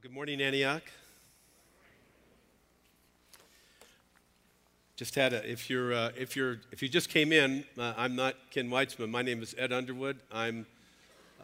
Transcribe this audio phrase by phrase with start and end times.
[0.00, 0.82] Well, good morning, Antioch.
[4.96, 8.16] Just had a, if you're, uh, if you're, if you just came in, uh, I'm
[8.16, 9.10] not Ken Weitzman.
[9.10, 10.18] My name is Ed Underwood.
[10.32, 10.64] I'm,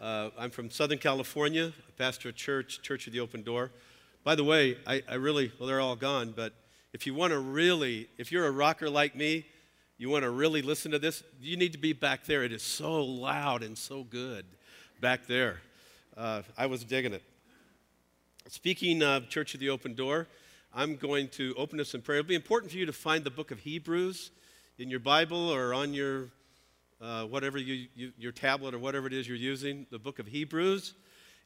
[0.01, 1.75] uh, I'm from Southern California.
[1.99, 3.73] Pastor a church, Church of the Open Door.
[4.25, 6.55] By the way, I, I really, well, they're all gone, but
[6.95, 9.45] if you want to really, if you're a rocker like me,
[9.99, 12.43] you want to really listen to this, you need to be back there.
[12.43, 14.47] It is so loud and so good
[15.01, 15.61] back there.
[16.17, 17.23] Uh, I was digging it.
[18.49, 20.29] Speaking of Church of the Open Door,
[20.73, 22.21] I'm going to open us in prayer.
[22.21, 24.31] It'll be important for you to find the book of Hebrews
[24.79, 26.29] in your Bible or on your
[27.03, 29.85] uh, whatever you, you, your tablet or whatever it is you're using.
[29.91, 30.95] The book of Hebrews.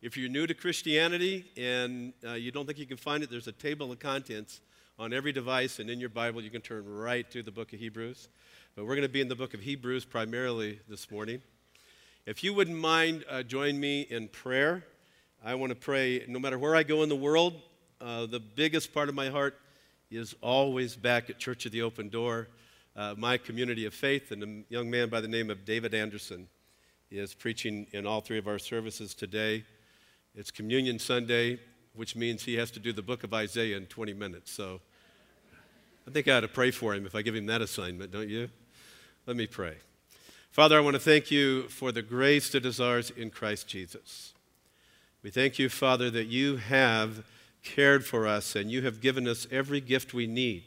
[0.02, 3.48] If you're new to Christianity and uh, you don't think you can find it, there's
[3.48, 4.61] a table of contents
[4.98, 7.78] on every device, and in your Bible you can turn right to the book of
[7.78, 8.28] Hebrews.
[8.77, 11.41] But we're going to be in the book of Hebrews primarily this morning.
[12.27, 14.84] If you wouldn't mind, uh, join me in prayer.
[15.43, 17.55] I want to pray no matter where I go in the world,
[17.98, 19.59] uh, the biggest part of my heart
[20.11, 22.48] is always back at Church of the Open Door,
[22.95, 24.33] uh, my community of faith.
[24.33, 26.47] And a young man by the name of David Anderson
[27.11, 29.64] is preaching in all three of our services today.
[30.34, 31.59] It's Communion Sunday,
[31.95, 34.53] which means he has to do the book of Isaiah in 20 minutes.
[34.53, 34.83] So
[36.07, 38.29] I think I ought to pray for him if I give him that assignment, don't
[38.29, 38.51] you?
[39.25, 39.77] Let me pray.
[40.51, 44.34] Father, I want to thank you for the grace that is ours in Christ Jesus.
[45.23, 47.25] We thank you, Father, that you have
[47.63, 50.63] cared for us and you have given us every gift we need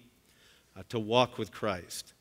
[0.77, 2.13] uh, to walk with Christ.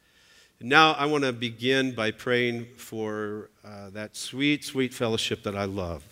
[0.59, 5.67] Now I want to begin by praying for uh, that sweet, sweet fellowship that I
[5.67, 6.03] love,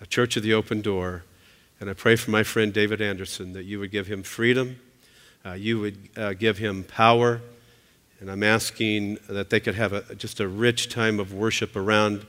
[0.00, 1.24] a church of the open door.
[1.80, 4.80] And I pray for my friend David Anderson that you would give him freedom,
[5.44, 7.42] uh, you would uh, give him power.
[8.20, 12.24] And I'm asking that they could have a, just a rich time of worship around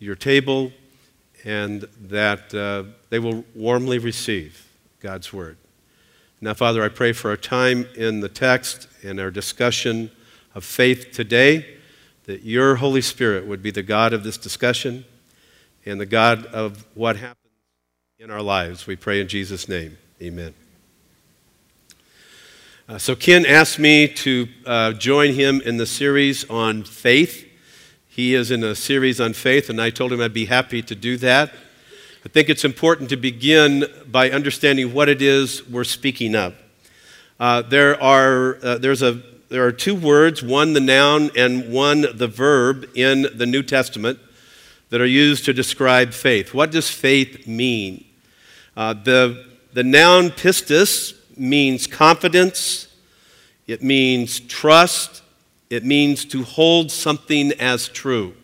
[0.00, 0.72] your table
[1.44, 4.66] and that uh, they will warmly receive
[5.00, 5.56] God's word.
[6.40, 10.10] Now, Father, I pray for our time in the text and our discussion
[10.54, 11.76] of faith today,
[12.24, 15.04] that your Holy Spirit would be the God of this discussion
[15.84, 17.36] and the God of what happens
[18.18, 18.86] in our lives.
[18.86, 19.98] We pray in Jesus' name.
[20.22, 20.54] Amen.
[22.88, 27.49] Uh, so, Ken asked me to uh, join him in the series on faith.
[28.12, 30.96] He is in a series on faith, and I told him I'd be happy to
[30.96, 31.54] do that.
[32.26, 36.56] I think it's important to begin by understanding what it is we're speaking of.
[37.38, 42.04] Uh, there, are, uh, there's a, there are two words, one the noun and one
[42.12, 44.18] the verb, in the New Testament
[44.88, 46.52] that are used to describe faith.
[46.52, 48.04] What does faith mean?
[48.76, 52.88] Uh, the, the noun pistis means confidence,
[53.68, 55.22] it means trust,
[55.70, 58.34] it means to hold something as true.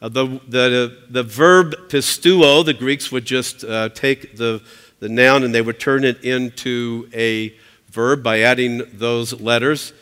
[0.00, 4.62] Uh, the, the, the verb pisteuo, the Greeks would just uh, take the,
[4.98, 7.54] the noun and they would turn it into a
[7.90, 9.92] verb by adding those letters.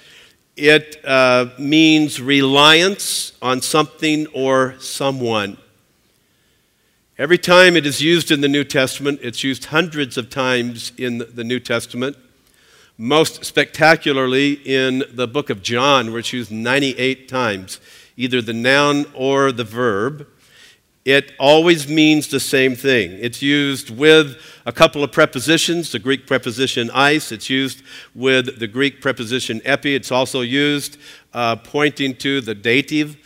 [0.56, 5.58] It uh, means reliance on something or someone.
[7.16, 11.18] Every time it is used in the New Testament, it's used hundreds of times in
[11.18, 12.16] the New Testament
[12.98, 17.80] most spectacularly in the book of John, where it's used 98 times,
[18.16, 20.26] either the noun or the verb.
[21.04, 23.12] It always means the same thing.
[23.12, 24.36] It's used with
[24.66, 27.30] a couple of prepositions, the Greek preposition eis.
[27.30, 27.82] It's used
[28.16, 29.94] with the Greek preposition epi.
[29.94, 30.98] It's also used
[31.32, 33.16] uh, pointing to the dative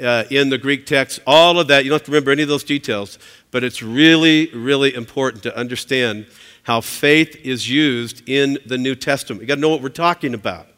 [0.00, 1.20] uh, in the Greek text.
[1.26, 3.18] All of that, you don't have to remember any of those details,
[3.50, 6.26] but it's really, really important to understand
[6.62, 9.42] how faith is used in the New Testament.
[9.42, 10.68] You got to know what we're talking about.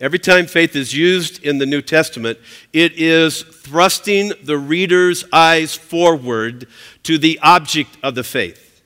[0.00, 2.38] Every time faith is used in the New Testament,
[2.72, 6.66] it is thrusting the reader's eyes forward
[7.04, 8.82] to the object of the faith.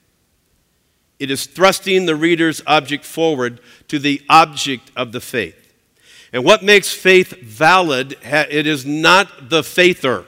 [1.18, 5.72] It is thrusting the reader's object forward to the object of the faith.
[6.32, 10.26] And what makes faith valid, it is not the faither.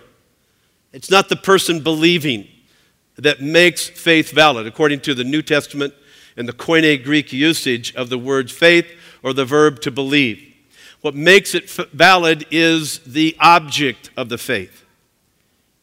[0.95, 2.49] It's not the person believing
[3.19, 5.93] that makes faith valid, according to the New Testament
[6.37, 8.87] and the Koine Greek usage of the word faith
[9.23, 10.55] or the verb to believe.
[11.01, 14.85] What makes it valid is the object of the faith.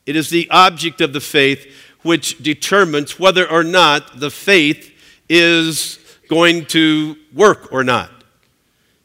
[0.06, 1.68] It is the object of the faith
[2.04, 4.92] which determines whether or not the faith
[5.28, 6.00] is
[6.30, 8.12] going to work or not.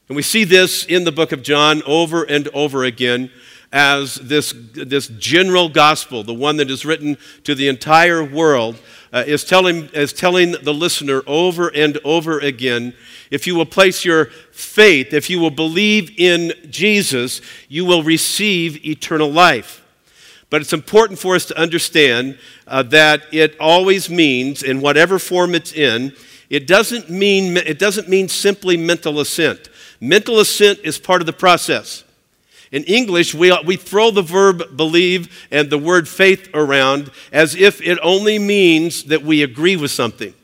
[0.09, 3.31] And we see this in the book of John over and over again
[3.73, 8.79] as this, this general gospel, the one that is written to the entire world,
[9.13, 12.95] uh, is, telling, is telling the listener over and over again
[13.31, 18.85] if you will place your faith, if you will believe in Jesus, you will receive
[18.85, 19.85] eternal life.
[20.51, 25.55] But it's important for us to understand uh, that it always means, in whatever form
[25.55, 26.13] it's in,
[26.49, 29.69] it doesn't mean, it doesn't mean simply mental assent.
[30.01, 32.03] Mental assent is part of the process.
[32.73, 37.83] In English, we, we throw the verb believe and the word faith around as if
[37.83, 40.35] it only means that we agree with something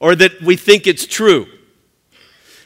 [0.00, 1.46] or that we think it's true.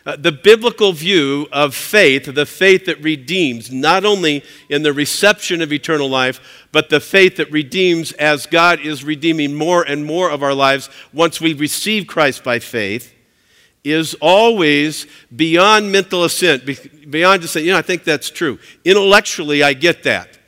[0.07, 5.63] Uh, the biblical view of faith, the faith that redeems, not only in the reception
[5.63, 10.31] of eternal life, but the faith that redeems as God is redeeming more and more
[10.31, 13.14] of our lives once we receive Christ by faith,
[13.85, 16.65] is always beyond mental assent,
[17.11, 18.59] beyond just saying, you know, I think that's true.
[18.85, 20.39] Intellectually, I get that.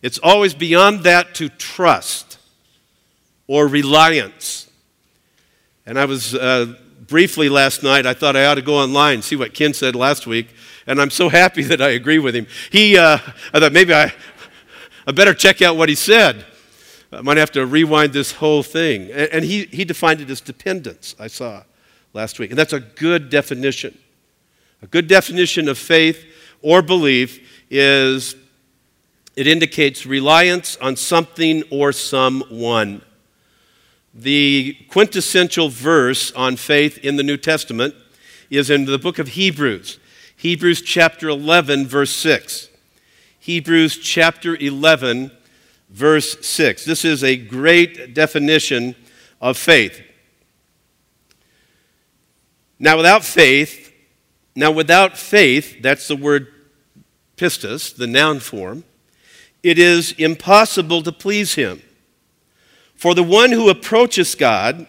[0.00, 2.38] It's always beyond that to trust
[3.46, 4.70] or reliance.
[5.84, 6.34] And I was.
[6.34, 6.74] Uh,
[7.08, 10.26] briefly last night, I thought I ought to go online see what Ken said last
[10.26, 10.48] week,
[10.86, 12.46] and I'm so happy that I agree with him.
[12.70, 13.18] He, uh,
[13.52, 14.12] I thought maybe I,
[15.06, 16.44] I better check out what he said.
[17.10, 19.10] I might have to rewind this whole thing.
[19.10, 21.62] And, and he, he defined it as dependence, I saw
[22.18, 22.50] last week.
[22.50, 23.96] And that's a good definition.
[24.82, 26.26] A good definition of faith
[26.62, 28.34] or belief is
[29.36, 33.02] it indicates reliance on something or someone.
[34.12, 37.94] The quintessential verse on faith in the New Testament
[38.50, 40.00] is in the book of Hebrews,
[40.34, 42.68] Hebrews chapter 11, verse 6.
[43.38, 45.30] Hebrews chapter 11,
[45.88, 46.84] verse 6.
[46.84, 48.96] This is a great definition
[49.40, 50.02] of faith.
[52.78, 53.92] Now, without faith,
[54.54, 56.48] now without faith, that's the word
[57.36, 58.84] pistis, the noun form,
[59.62, 61.82] it is impossible to please him.
[62.94, 64.86] For the one who approaches God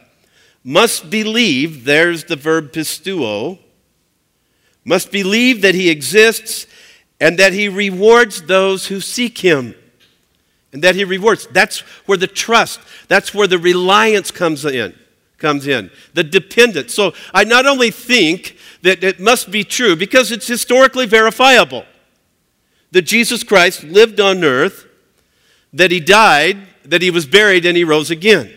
[0.63, 3.59] must believe, there's the verb pisteuo,
[4.83, 6.65] must believe that he exists
[7.19, 9.75] and that he rewards those who seek him.
[10.71, 11.47] And that he rewards.
[11.47, 14.95] That's where the trust, that's where the reliance comes in.
[15.39, 15.89] Comes in.
[16.13, 16.93] The dependence.
[16.93, 21.85] So I not only think that it must be true because it's historically verifiable
[22.91, 24.87] that Jesus Christ lived on earth,
[25.73, 28.51] that he died, that he was buried and he rose again.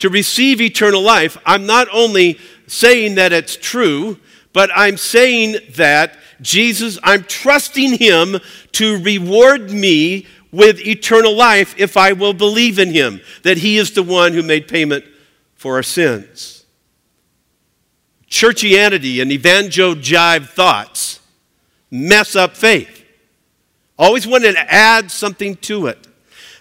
[0.00, 4.18] To receive eternal life, I'm not only saying that it's true,
[4.52, 8.38] but I'm saying that Jesus, I'm trusting him
[8.72, 13.92] to reward me with eternal life if I will believe in him, that he is
[13.92, 15.04] the one who made payment
[15.62, 16.66] for our sins.
[18.28, 21.20] Churchianity and evangel jive thoughts
[21.88, 23.04] mess up faith.
[23.96, 26.08] Always want to add something to it.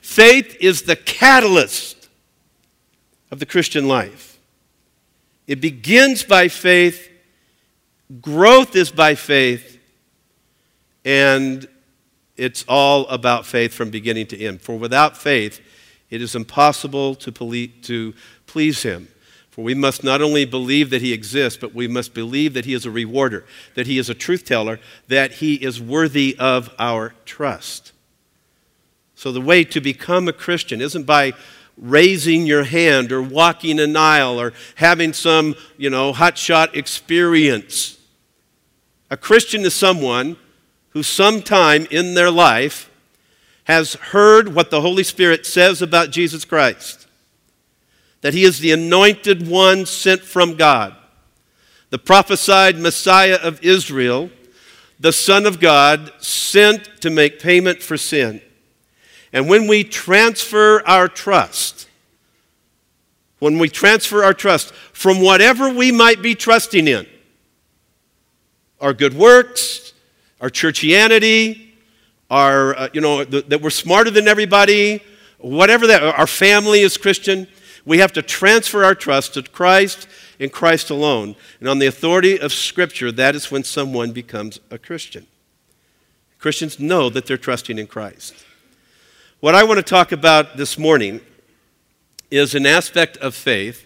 [0.03, 2.09] Faith is the catalyst
[3.31, 4.37] of the Christian life.
[5.47, 7.09] It begins by faith,
[8.21, 9.79] growth is by faith,
[11.03, 11.67] and
[12.37, 14.61] it's all about faith from beginning to end.
[14.61, 15.59] For without faith,
[16.11, 18.13] it is impossible to, to
[18.45, 19.07] please Him.
[19.49, 22.73] For we must not only believe that He exists, but we must believe that He
[22.73, 27.15] is a rewarder, that He is a truth teller, that He is worthy of our
[27.25, 27.93] trust.
[29.15, 31.33] So, the way to become a Christian isn't by
[31.77, 37.97] raising your hand or walking an aisle or having some, you know, hotshot experience.
[39.09, 40.37] A Christian is someone
[40.89, 42.90] who sometime in their life
[43.65, 47.01] has heard what the Holy Spirit says about Jesus Christ
[48.21, 50.95] that he is the anointed one sent from God,
[51.89, 54.29] the prophesied Messiah of Israel,
[54.99, 58.41] the Son of God, sent to make payment for sin.
[59.33, 61.87] And when we transfer our trust,
[63.39, 67.07] when we transfer our trust from whatever we might be trusting in,
[68.79, 69.93] our good works,
[70.39, 71.70] our churchianity,
[72.31, 75.03] our, uh, you know, the, that we're smarter than everybody,
[75.37, 77.45] whatever that, our family is Christian,
[77.85, 80.07] we have to transfer our trust to Christ
[80.39, 81.35] and Christ alone.
[81.59, 85.27] And on the authority of Scripture, that is when someone becomes a Christian.
[86.39, 88.33] Christians know that they're trusting in Christ.
[89.41, 91.19] What I want to talk about this morning
[92.31, 93.85] is an aspect of faith.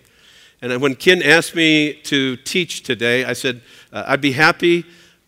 [0.62, 3.62] And when Ken asked me to teach today, I said,
[3.92, 4.86] uh, I'd be happy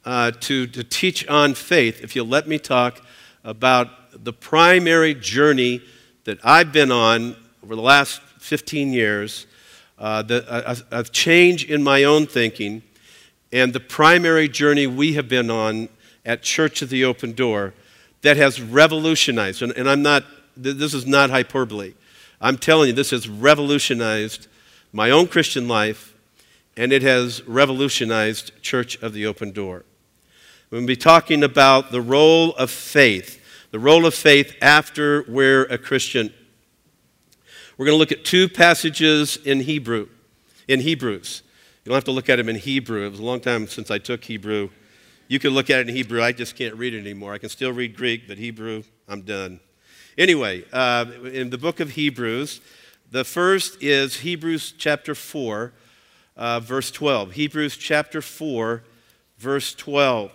[0.08, 3.02] uh, to, to teach on faith if you'll let me talk
[3.44, 5.82] about the primary journey
[6.24, 9.48] that I've been on over the last 15 years,
[10.00, 10.46] uh, the,
[10.92, 12.84] a, a change in my own thinking,
[13.52, 15.90] and the primary journey we have been on
[16.26, 17.74] at Church of the Open Door
[18.22, 20.24] that has revolutionized, and, and I'm not,
[20.56, 21.96] this is not hyperbole.
[22.40, 24.48] I'm telling you, this has revolutionized
[24.94, 26.14] my own Christian life,
[26.78, 29.84] and it has revolutionized Church of the Open Door.
[30.70, 35.24] We're going to be talking about the role of faith, the role of faith after
[35.30, 36.34] we're a Christian.
[37.78, 40.10] We're going to look at two passages in Hebrew,
[40.68, 41.42] in Hebrews.
[41.86, 43.06] You don't have to look at them in Hebrew.
[43.06, 44.68] It was a long time since I took Hebrew.
[45.30, 46.22] You can look at it in Hebrew.
[46.22, 47.32] I just can't read it anymore.
[47.32, 49.62] I can still read Greek, but Hebrew, I'm done.
[50.18, 52.60] Anyway, uh, in the book of Hebrews,
[53.10, 55.72] the first is Hebrews chapter 4,
[56.36, 57.32] uh, verse 12.
[57.32, 58.84] Hebrews chapter 4,
[59.38, 60.34] verse 12.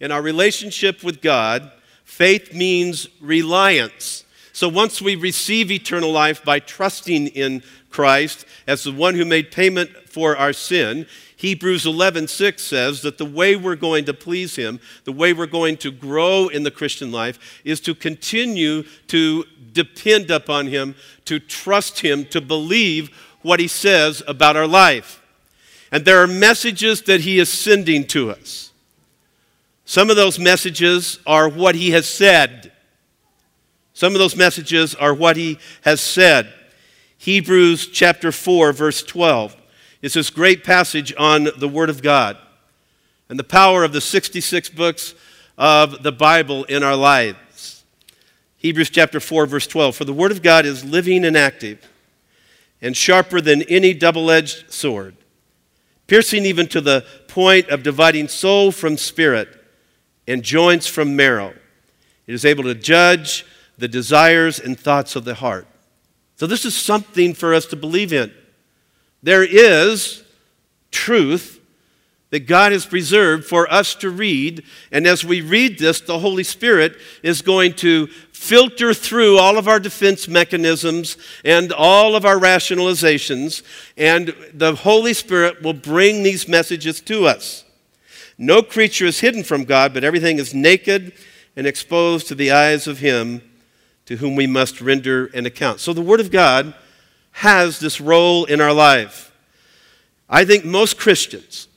[0.00, 1.70] In our relationship with God,
[2.04, 4.24] faith means reliance.
[4.52, 9.50] So once we receive eternal life by trusting in Christ as the one who made
[9.50, 14.80] payment for our sin, Hebrews 11:6 says that the way we're going to please him,
[15.04, 20.30] the way we're going to grow in the Christian life is to continue to depend
[20.30, 20.94] upon him,
[21.26, 23.10] to trust him, to believe
[23.42, 25.22] what he says about our life.
[25.92, 28.72] And there are messages that he is sending to us.
[29.88, 32.72] Some of those messages are what he has said.
[33.94, 36.52] Some of those messages are what he has said.
[37.18, 39.56] Hebrews chapter 4, verse 12
[40.02, 42.36] is this great passage on the Word of God
[43.28, 45.14] and the power of the 66 books
[45.56, 47.84] of the Bible in our lives.
[48.56, 51.88] Hebrews chapter 4, verse 12 For the Word of God is living and active
[52.82, 55.16] and sharper than any double edged sword,
[56.08, 59.62] piercing even to the point of dividing soul from spirit
[60.26, 61.54] and joints from marrow.
[62.26, 63.46] It is able to judge
[63.78, 65.66] the desires and thoughts of the heart.
[66.36, 68.32] So, this is something for us to believe in.
[69.22, 70.22] There is
[70.90, 71.60] truth
[72.30, 74.64] that God has preserved for us to read.
[74.90, 79.68] And as we read this, the Holy Spirit is going to filter through all of
[79.68, 83.62] our defense mechanisms and all of our rationalizations,
[83.96, 87.64] and the Holy Spirit will bring these messages to us.
[88.38, 91.12] No creature is hidden from God, but everything is naked
[91.56, 93.42] and exposed to the eyes of Him
[94.06, 95.80] to whom we must render an account.
[95.80, 96.74] So the Word of God
[97.32, 99.32] has this role in our life.
[100.28, 101.68] I think most Christians,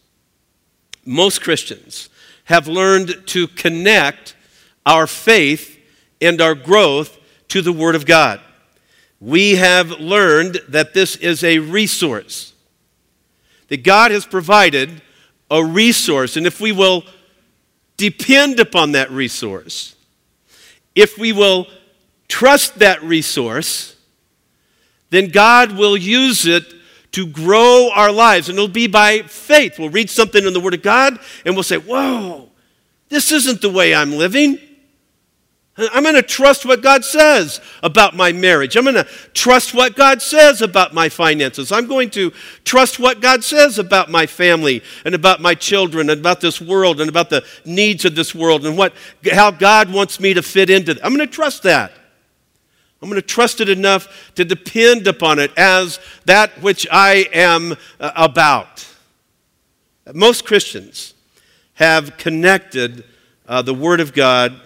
[1.05, 2.09] most Christians
[2.45, 4.35] have learned to connect
[4.85, 5.77] our faith
[6.21, 7.17] and our growth
[7.49, 8.41] to the Word of God.
[9.19, 12.53] We have learned that this is a resource,
[13.67, 15.01] that God has provided
[15.51, 17.03] a resource, and if we will
[17.97, 19.95] depend upon that resource,
[20.95, 21.67] if we will
[22.27, 23.95] trust that resource,
[25.09, 26.63] then God will use it
[27.11, 28.49] to grow our lives.
[28.49, 29.79] And it'll be by faith.
[29.79, 32.49] We'll read something in the Word of God and we'll say, Whoa,
[33.09, 34.59] this isn't the way I'm living.
[35.93, 38.75] I'm going to trust what God says about my marriage.
[38.75, 41.71] I'm going to trust what God says about my finances.
[41.71, 42.31] I'm going to
[42.65, 46.99] trust what God says about my family and about my children and about this world
[46.99, 48.93] and about the needs of this world and what,
[49.31, 50.99] how God wants me to fit into it.
[51.03, 51.91] I'm going to trust that.
[53.01, 57.77] I'm going to trust it enough to depend upon it as that which I am
[57.99, 58.85] uh, about.
[60.13, 61.13] Most Christians
[61.75, 63.05] have connected
[63.47, 64.59] uh, the Word of God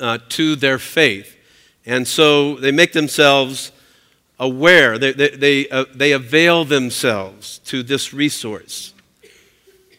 [0.00, 1.36] uh, to their faith.
[1.84, 3.72] And so they make themselves
[4.38, 8.92] aware, they, they, they, uh, they avail themselves to this resource,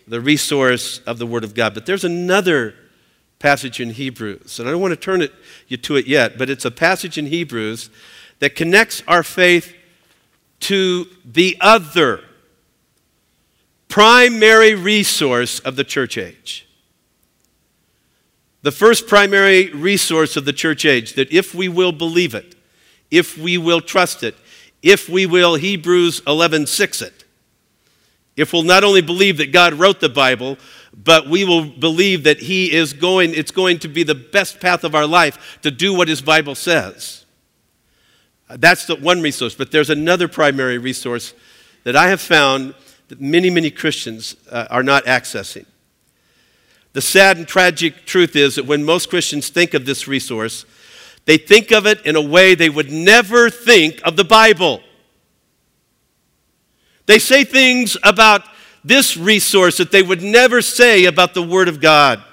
[0.07, 1.73] the resource of the Word of God.
[1.73, 2.75] But there's another
[3.39, 4.59] passage in Hebrews.
[4.59, 5.33] And I don't want to turn it,
[5.67, 7.89] you to it yet, but it's a passage in Hebrews
[8.39, 9.73] that connects our faith
[10.61, 12.23] to the other
[13.87, 16.66] primary resource of the church age.
[18.67, 22.53] The first primary resource of the church age, that if we will believe it,
[23.09, 24.36] if we will trust it,
[24.81, 27.24] if we will Hebrews 11:6 it,
[28.36, 30.57] if we'll not only believe that God wrote the Bible,
[30.93, 34.83] but we will believe that he is going it's going to be the best path
[34.83, 37.24] of our life to do what his bible says.
[38.50, 41.33] That's the one resource but there's another primary resource
[41.86, 42.74] that i have found
[43.07, 45.65] that many many christians uh, are not accessing
[46.97, 50.65] the sad and tragic truth is that when most christians think of this resource
[51.25, 54.81] they think of it in a way they would never think of the bible
[57.07, 58.43] they say things about
[58.83, 62.23] this resource that they would never say about the Word of God.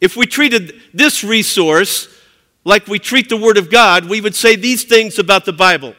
[0.00, 2.08] If we treated this resource
[2.64, 5.94] like we treat the Word of God, we would say these things about the Bible.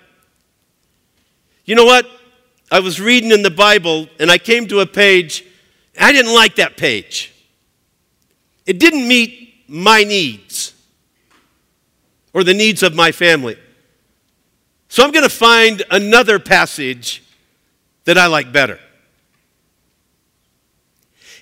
[1.65, 2.07] You know what?
[2.71, 5.45] I was reading in the Bible and I came to a page,
[6.01, 7.34] I didn't like that page.
[8.65, 10.74] It didn't meet my needs
[12.34, 13.58] or the needs of my family.
[14.89, 17.24] So I'm going to find another passage
[18.05, 18.79] that I like better.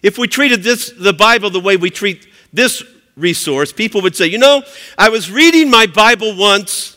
[0.04, 2.84] If we treated this, the Bible the way we treat this
[3.16, 4.64] resource, people would say, You know,
[4.98, 6.96] I was reading my Bible once,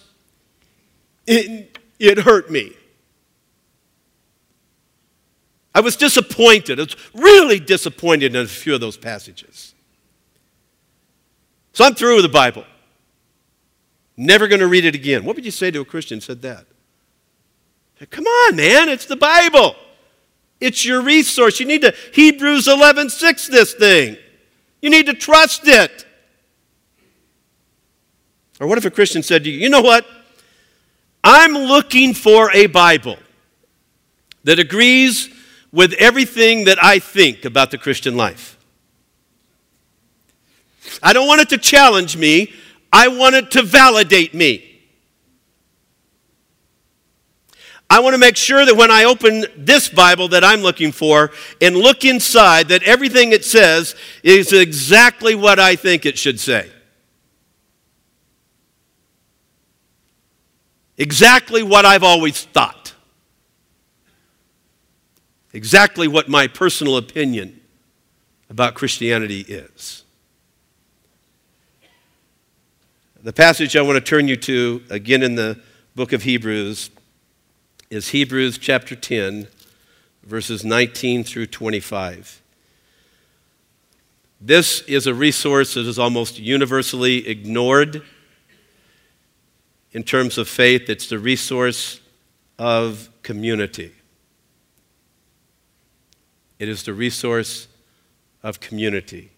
[1.26, 2.73] it, it hurt me.
[5.75, 6.79] I was disappointed.
[6.79, 9.75] I was really disappointed in a few of those passages.
[11.73, 12.64] So I'm through with the Bible.
[14.17, 15.25] Never going to read it again.
[15.25, 16.67] What would you say to a Christian said that?
[18.11, 19.76] Come on, man, it's the Bible.
[20.61, 21.61] It's your resource.
[21.61, 24.17] You need to Hebrews 11:6 this thing.
[24.81, 26.05] You need to trust it.
[28.61, 30.07] Or what if a Christian said to you, you know what?
[31.25, 33.17] I'm looking for a Bible
[34.45, 35.29] that agrees
[35.73, 38.59] with everything that I think about the Christian life.
[41.02, 42.52] I don't want it to challenge me,
[42.93, 44.69] I want it to validate me.
[47.88, 51.31] I want to make sure that when I open this Bible that I'm looking for
[51.61, 56.71] and look inside, that everything it says is exactly what I think it should say.
[60.97, 62.92] Exactly what I've always thought.
[65.52, 67.61] Exactly what my personal opinion
[68.49, 70.04] about Christianity is.
[73.23, 75.61] The passage I want to turn you to, again in the
[75.94, 76.90] book of Hebrews,
[77.90, 79.47] is Hebrews chapter 10,
[80.25, 82.42] verses 19 through 25.
[84.40, 88.02] This is a resource that is almost universally ignored
[89.92, 90.88] in terms of faith.
[90.88, 92.00] It's the resource
[92.59, 93.92] of community.
[96.62, 97.66] It is the resource
[98.40, 99.33] of community.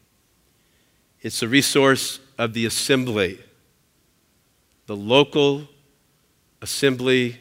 [1.22, 3.38] It's the resource of the assembly,
[4.84, 5.66] the local
[6.60, 7.38] assembly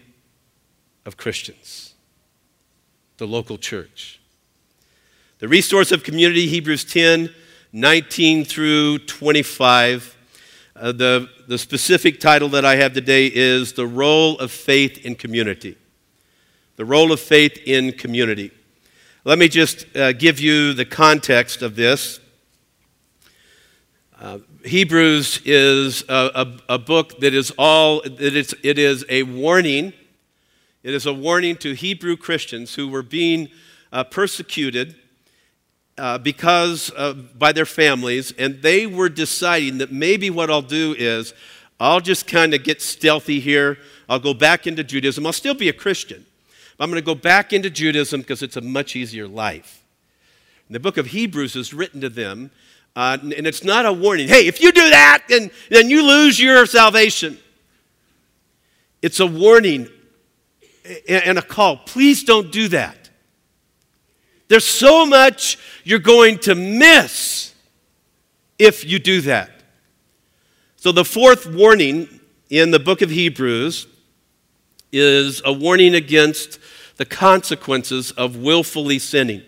[1.05, 1.95] of Christians,
[3.17, 4.21] the local church.
[5.39, 7.29] The resource of community, Hebrews 10
[7.73, 10.15] 19 through 25.
[10.77, 15.15] Uh, the, the specific title that I have today is The Role of Faith in
[15.15, 15.77] Community.
[16.77, 18.51] The Role of Faith in Community.
[19.25, 22.19] Let me just uh, give you the context of this.
[24.19, 29.23] Uh, Hebrews is a, a, a, book that is all, it is, it is a
[29.23, 29.93] warning
[30.83, 33.47] it is a warning to Hebrew Christians who were being
[33.93, 34.97] uh, persecuted
[35.97, 36.91] uh, because
[37.35, 41.33] by their families, and they were deciding that maybe what I'll do is
[41.79, 43.77] I'll just kind of get stealthy here.
[44.09, 45.25] I'll go back into Judaism.
[45.25, 46.25] I'll still be a Christian.
[46.83, 49.85] I'm going to go back into Judaism because it's a much easier life.
[50.67, 52.51] And the book of Hebrews is written to them,
[52.93, 54.27] uh, and it's not a warning.
[54.27, 57.37] Hey, if you do that, then, then you lose your salvation.
[59.01, 59.87] It's a warning
[61.07, 61.77] and a call.
[61.77, 63.09] Please don't do that.
[64.49, 67.55] There's so much you're going to miss
[68.59, 69.51] if you do that.
[70.75, 72.19] So, the fourth warning
[72.49, 73.87] in the book of Hebrews
[74.91, 76.59] is a warning against
[76.97, 79.41] the consequences of willfully sinning.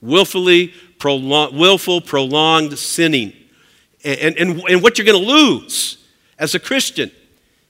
[0.00, 3.32] Willfully prolong, willful, prolonged sinning.
[4.04, 5.98] And, and, and what you're going to lose
[6.38, 7.10] as a Christian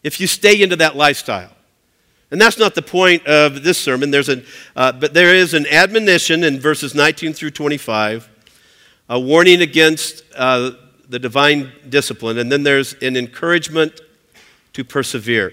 [0.03, 1.51] if you stay into that lifestyle.
[2.31, 4.11] And that's not the point of this sermon.
[4.11, 4.44] There's an,
[4.75, 8.29] uh, but there is an admonition in verses 19 through 25,
[9.09, 10.73] a warning against uh,
[11.09, 14.01] the divine discipline, and then there's an encouragement
[14.73, 15.53] to persevere.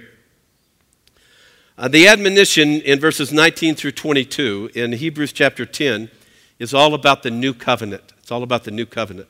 [1.78, 6.12] Uh, the admonition in verses 19 through 22 in Hebrews chapter 10
[6.60, 8.14] is all about the new covenant.
[8.20, 9.30] It's all about the new covenant.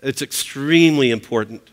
[0.00, 1.70] It's extremely important.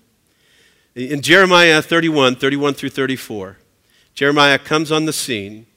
[0.96, 3.58] In Jeremiah 31, 31 through 34,
[4.16, 5.68] Jeremiah comes on the scene,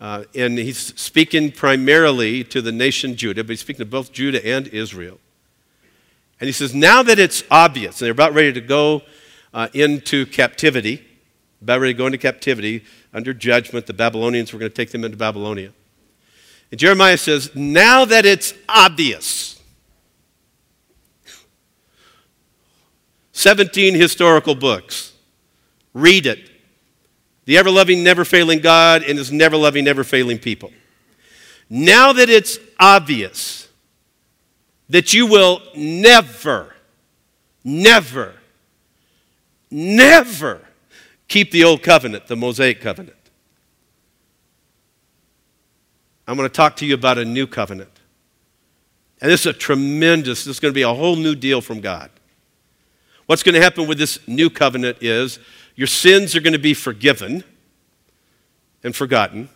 [0.00, 4.44] uh, and he's speaking primarily to the nation Judah, but he's speaking to both Judah
[4.44, 5.20] and Israel.
[6.40, 9.02] And he says, Now that it's obvious, and they're about ready to go
[9.52, 11.06] uh, into captivity,
[11.64, 15.72] about ready to captivity under judgment, the Babylonians were going to take them into Babylonia.
[16.70, 19.62] And Jeremiah says, Now that it's obvious,
[23.32, 25.14] 17 historical books,
[25.94, 26.50] read it
[27.46, 30.70] the ever loving, never failing God and his never loving, never failing people.
[31.70, 33.68] Now that it's obvious
[34.90, 36.74] that you will never,
[37.64, 38.34] never,
[39.70, 40.60] never
[41.28, 43.16] keep the old covenant, the Mosaic covenant,
[46.26, 47.90] I'm going to talk to you about a new covenant.
[49.20, 51.80] And this is a tremendous, this is going to be a whole new deal from
[51.80, 52.10] God.
[53.26, 55.38] What's going to happen with this new covenant is
[55.76, 57.44] your sins are going to be forgiven
[58.82, 59.48] and forgotten.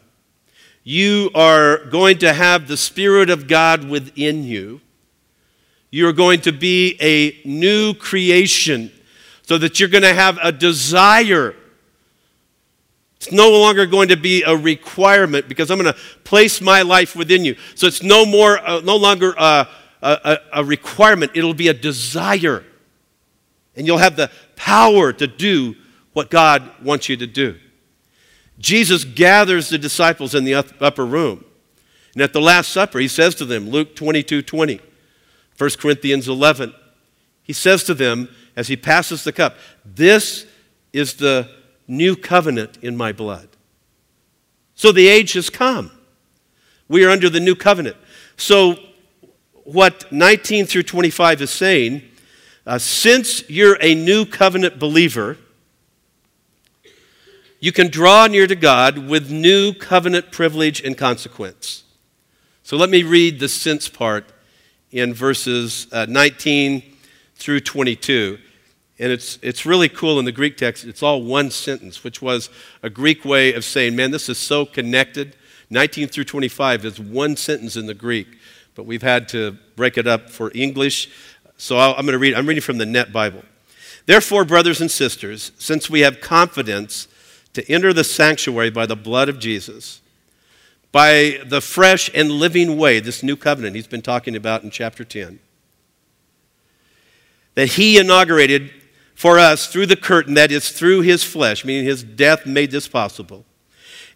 [0.85, 4.81] You are going to have the Spirit of God within you.
[5.91, 8.91] You're going to be a new creation
[9.49, 11.57] so that you're going to have a desire.
[13.17, 17.17] It's no longer going to be a requirement because I'm going to place my life
[17.17, 17.57] within you.
[17.75, 19.67] So it's no more, uh, no longer a,
[20.03, 21.33] a, a requirement.
[21.35, 22.63] It'll be a desire.
[23.75, 25.77] And you'll have the power to do
[26.13, 27.59] what God wants you to do.
[28.59, 31.43] Jesus gathers the disciples in the upper room.
[32.13, 34.79] And at the Last Supper, he says to them, Luke 22 20,
[35.57, 36.75] 1 Corinthians 11,
[37.45, 40.45] he says to them as he passes the cup, This
[40.93, 41.49] is the
[41.87, 43.49] new covenant in my blood.
[44.75, 45.93] So the age has come.
[46.89, 47.97] We are under the new covenant.
[48.37, 48.77] So,
[49.63, 52.03] what 19 through 25 is saying,
[52.67, 55.37] uh, since you're a new covenant believer,
[57.61, 61.85] you can draw near to God with new covenant privilege and consequence.
[62.63, 64.27] So let me read the since part
[64.91, 66.83] in verses uh, 19
[67.37, 68.39] through 22.
[68.99, 70.85] And it's, it's really cool in the Greek text.
[70.85, 72.51] It's all one sentence, which was
[72.83, 75.37] a Greek way of saying, man, this is so connected.
[75.71, 78.27] 19 through 25 is one sentence in the Greek,
[78.75, 81.11] but we've had to break it up for English.
[81.57, 83.43] So i am going to read, I'm reading from the Net Bible.
[84.07, 87.09] Therefore, brothers and sisters, since we have confidence
[87.53, 90.01] to enter the sanctuary by the blood of Jesus,
[90.91, 95.05] by the fresh and living way, this new covenant he's been talking about in chapter
[95.05, 95.39] 10,
[97.55, 98.71] that he inaugurated
[99.19, 102.87] for us through the curtain, that is, through his flesh, meaning his death made this
[102.87, 103.45] possible.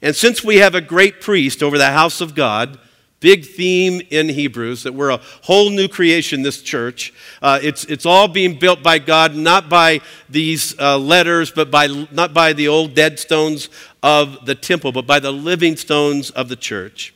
[0.00, 2.78] And since we have a great priest over the house of God,
[3.18, 7.12] big theme in Hebrews that we're a whole new creation, this church.
[7.42, 11.88] Uh, it's, it's all being built by God, not by these uh, letters, but by,
[12.12, 13.70] not by the old dead stones
[14.04, 17.12] of the temple, but by the living stones of the church.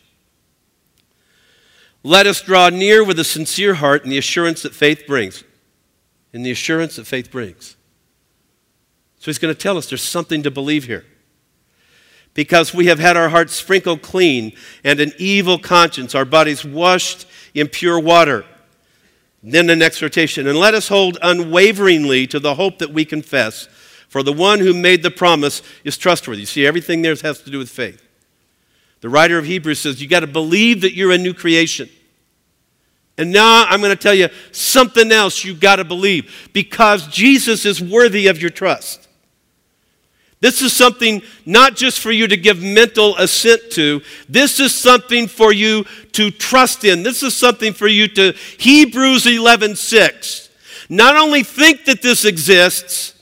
[2.03, 5.45] Let us draw near with a sincere heart and the assurance that faith brings.
[6.33, 7.76] And the assurance that faith brings.
[9.19, 11.05] So he's going to tell us there's something to believe here
[12.37, 14.53] because we have had our hearts sprinkled clean
[14.85, 18.45] and an evil conscience, our bodies washed in pure water.
[19.43, 23.69] Then an exhortation, and let us hold unwaveringly to the hope that we confess,
[24.09, 26.41] for the one who made the promise is trustworthy.
[26.41, 28.03] You see, everything there has to do with faith.
[29.01, 31.89] The writer of Hebrews says you got to believe that you're a new creation.
[33.17, 37.65] And now I'm going to tell you something else you've got to believe because Jesus
[37.65, 39.06] is worthy of your trust.
[40.41, 44.03] This is something not just for you to give mental assent to.
[44.29, 47.03] This is something for you to trust in.
[47.03, 50.49] This is something for you to Hebrews 11:6.
[50.89, 53.15] Not only think that this exists,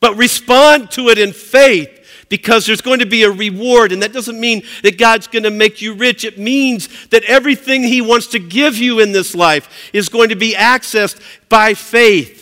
[0.00, 3.92] but respond to it in faith because there's going to be a reward.
[3.92, 6.24] And that doesn't mean that God's going to make you rich.
[6.24, 10.34] It means that everything He wants to give you in this life is going to
[10.34, 12.41] be accessed by faith.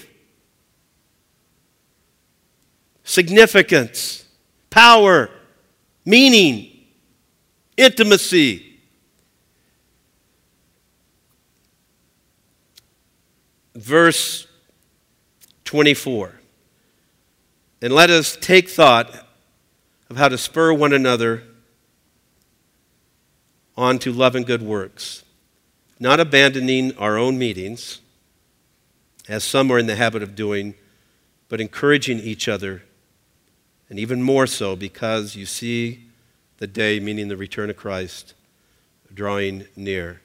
[3.10, 4.24] Significance,
[4.70, 5.28] power,
[6.04, 6.70] meaning,
[7.76, 8.78] intimacy.
[13.74, 14.46] Verse
[15.64, 16.38] 24.
[17.82, 19.26] And let us take thought
[20.08, 21.42] of how to spur one another
[23.76, 25.24] on to love and good works,
[25.98, 28.00] not abandoning our own meetings,
[29.28, 30.74] as some are in the habit of doing
[31.48, 32.84] but encouraging each other,
[33.90, 36.06] and even more so because you see
[36.58, 38.34] the day, meaning the return of Christ,
[39.12, 40.20] drawing near.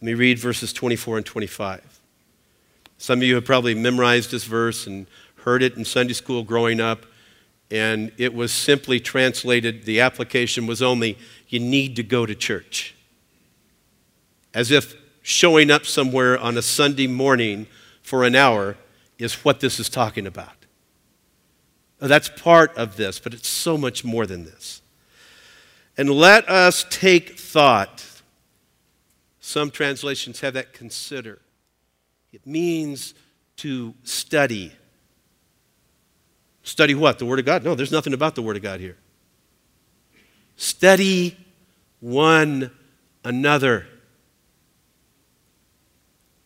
[0.00, 2.00] Let me read verses 24 and 25.
[2.98, 5.06] Some of you have probably memorized this verse and
[5.44, 7.04] heard it in Sunday school growing up,
[7.70, 11.18] and it was simply translated, the application was only,
[11.48, 12.94] you need to go to church.
[14.54, 17.66] As if showing up somewhere on a Sunday morning
[18.02, 18.76] for an hour
[19.18, 20.61] is what this is talking about.
[22.02, 24.82] Uh, that's part of this, but it's so much more than this.
[25.96, 28.04] And let us take thought.
[29.38, 31.40] Some translations have that consider.
[32.32, 33.14] It means
[33.58, 34.72] to study.
[36.64, 37.20] Study what?
[37.20, 37.62] The Word of God?
[37.62, 38.96] No, there's nothing about the Word of God here.
[40.56, 41.36] Study
[42.00, 42.72] one
[43.24, 43.86] another.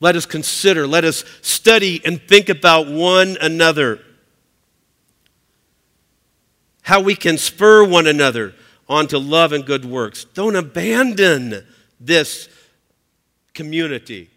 [0.00, 4.00] Let us consider, let us study and think about one another.
[6.86, 8.54] How we can spur one another
[8.88, 10.24] on to love and good works.
[10.24, 11.66] Don't abandon
[11.98, 12.48] this
[13.54, 14.30] community,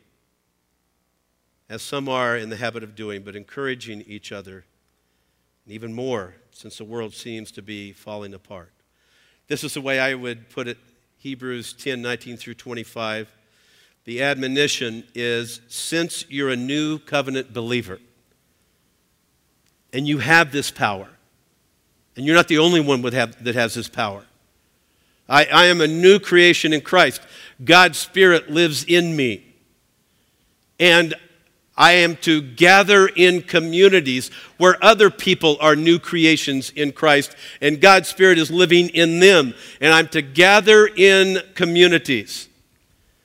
[1.70, 4.66] as some are in the habit of doing, but encouraging each other,
[5.66, 8.72] and even more since the world seems to be falling apart.
[9.48, 10.78] This is the way I would put it
[11.20, 13.32] Hebrews 10 19 through 25
[14.06, 18.00] the admonition is since you're a new covenant believer
[19.94, 21.10] and you have this power,
[22.20, 24.26] and you're not the only one have, that has this power.
[25.30, 27.22] I, I am a new creation in Christ.
[27.64, 29.46] God's Spirit lives in me.
[30.82, 31.14] And
[31.78, 37.80] I am to gather in communities where other people are new creations in Christ and
[37.80, 39.54] God's Spirit is living in them.
[39.80, 42.50] And I'm to gather in communities.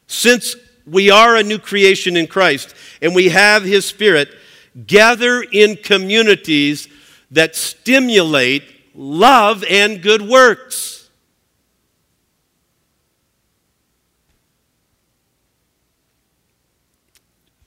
[0.07, 0.55] Since
[0.87, 4.29] we are a new creation in Christ and we have His Spirit,
[4.87, 6.87] gather in communities
[7.33, 11.11] that stimulate love and good works.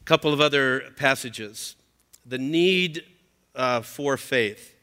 [0.02, 1.76] A couple of other passages.
[2.26, 3.04] The need
[3.56, 4.74] uh, for faith.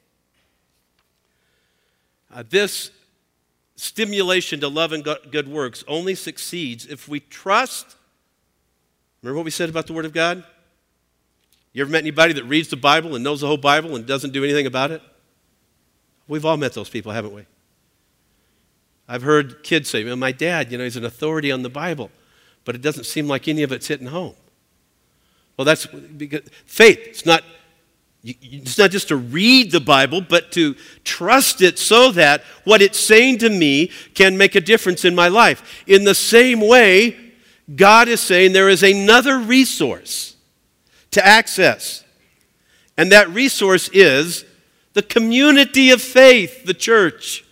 [2.33, 2.91] Uh, this
[3.77, 7.97] stimulation to love and good works only succeeds if we trust.
[9.23, 10.45] Remember what we said about the Word of God?
[11.73, 14.33] You ever met anybody that reads the Bible and knows the whole Bible and doesn't
[14.33, 15.03] do anything about it?
[16.27, 17.45] We've all met those people, haven't we?
[19.09, 22.11] I've heard kids say, well, my dad, you know, he's an authority on the Bible,
[22.65, 24.35] but it doesn't seem like any of it's hitting home.
[25.57, 26.99] Well, that's because faith.
[27.05, 27.45] It's not,
[28.25, 32.99] it's not just to read the Bible, but to trust it so that what it's
[32.99, 35.85] saying to me can make a difference in my life.
[35.87, 37.17] In the same way,
[37.77, 40.37] God is saying there is another resource
[41.11, 42.05] to access.
[42.97, 44.45] And that resource is
[44.95, 47.45] the community of faith, the church.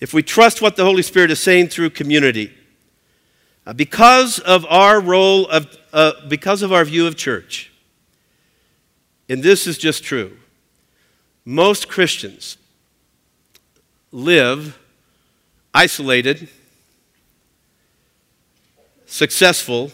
[0.00, 2.52] If we trust what the Holy Spirit is saying through community,
[3.64, 7.72] uh, because of our role of, uh, because of our view of church,
[9.28, 10.36] and this is just true,
[11.44, 12.58] most Christians
[14.10, 14.78] live
[15.72, 16.48] isolated,
[19.06, 19.92] successful,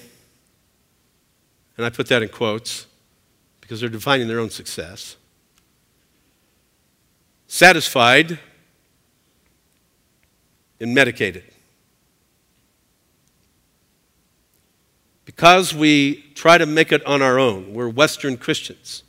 [1.76, 2.87] and I put that in quotes
[3.68, 5.18] because they're defining their own success,
[7.48, 8.38] satisfied,
[10.80, 11.44] and medicated.
[15.26, 19.02] Because we try to make it on our own, we're Western Christians.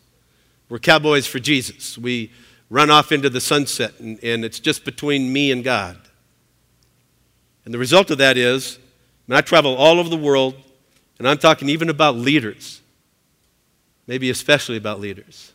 [0.67, 1.97] We're cowboys for Jesus.
[1.97, 2.29] We
[2.69, 5.97] run off into the sunset, and, and it's just between me and God.
[7.63, 8.77] And the result of that is,
[9.25, 10.55] and I travel all over the world,
[11.17, 12.81] and I'm talking even about leaders,
[14.09, 15.53] maybe especially about leaders.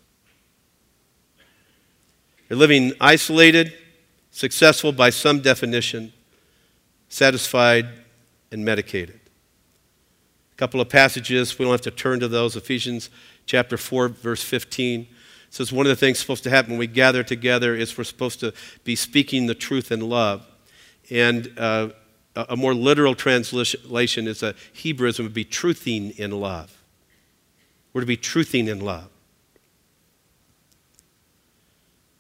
[2.47, 3.73] They're living isolated,
[4.31, 6.13] successful by some definition,
[7.09, 7.89] satisfied,
[8.53, 9.19] and medicated.
[10.53, 12.55] A couple of passages, we don't have to turn to those.
[12.55, 13.11] Ephesians
[13.45, 15.09] chapter 4, verse 15
[15.51, 18.39] says one of the things supposed to happen when we gather together is we're supposed
[18.39, 20.47] to be speaking the truth in love.
[21.11, 21.89] And uh,
[22.37, 26.84] a more literal translation is a Hebraism would be truthing in love.
[27.95, 29.09] We're to be truthing in love.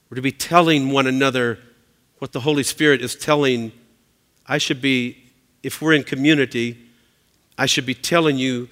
[0.08, 1.58] We're to be telling one another
[2.18, 3.72] what the Holy Spirit is telling.
[4.46, 5.32] I should be,
[5.62, 6.78] if we're in community,
[7.58, 8.68] I should be telling you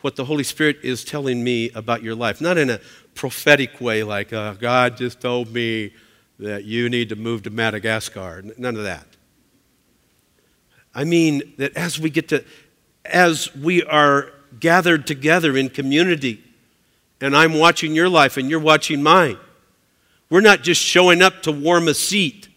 [0.00, 2.40] what the Holy Spirit is telling me about your life.
[2.40, 2.80] Not in a
[3.14, 5.92] prophetic way, like, uh, God just told me
[6.38, 8.42] that you need to move to Madagascar.
[8.56, 9.06] None of that.
[10.94, 12.44] I mean that as we get to,
[13.04, 16.42] as we are gathered together in community,
[17.20, 19.38] and I'm watching your life and you're watching mine,
[20.28, 22.48] we're not just showing up to warm a seat,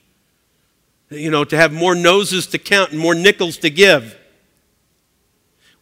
[1.10, 4.18] you know, to have more noses to count and more nickels to give.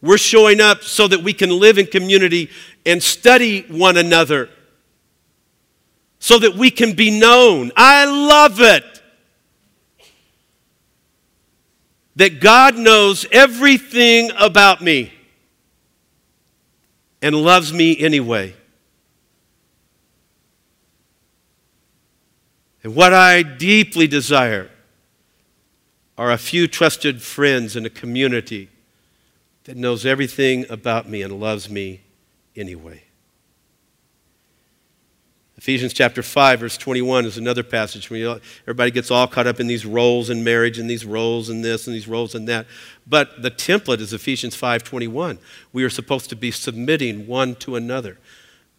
[0.00, 2.50] We're showing up so that we can live in community
[2.86, 4.48] and study one another
[6.18, 7.70] so that we can be known.
[7.76, 8.84] I love it.
[12.16, 15.12] That God knows everything about me
[17.22, 18.54] and loves me anyway.
[22.82, 24.70] And what I deeply desire
[26.16, 28.68] are a few trusted friends in a community
[29.64, 32.00] that knows everything about me and loves me
[32.56, 33.02] anyway.
[35.58, 39.66] Ephesians chapter 5, verse 21 is another passage where everybody gets all caught up in
[39.66, 42.64] these roles in marriage and these roles in this and these roles in that.
[43.08, 45.38] But the template is Ephesians 5:21.
[45.72, 48.18] We are supposed to be submitting one to another.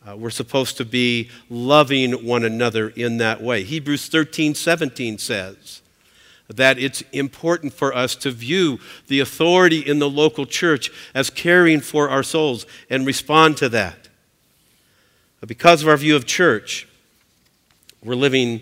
[0.07, 3.63] Uh, we're supposed to be loving one another in that way.
[3.63, 5.81] Hebrews 13, 17 says,
[6.47, 11.79] that it's important for us to view the authority in the local church as caring
[11.79, 14.07] for our souls and respond to that.
[15.39, 16.87] But because of our view of church,
[18.03, 18.61] we're living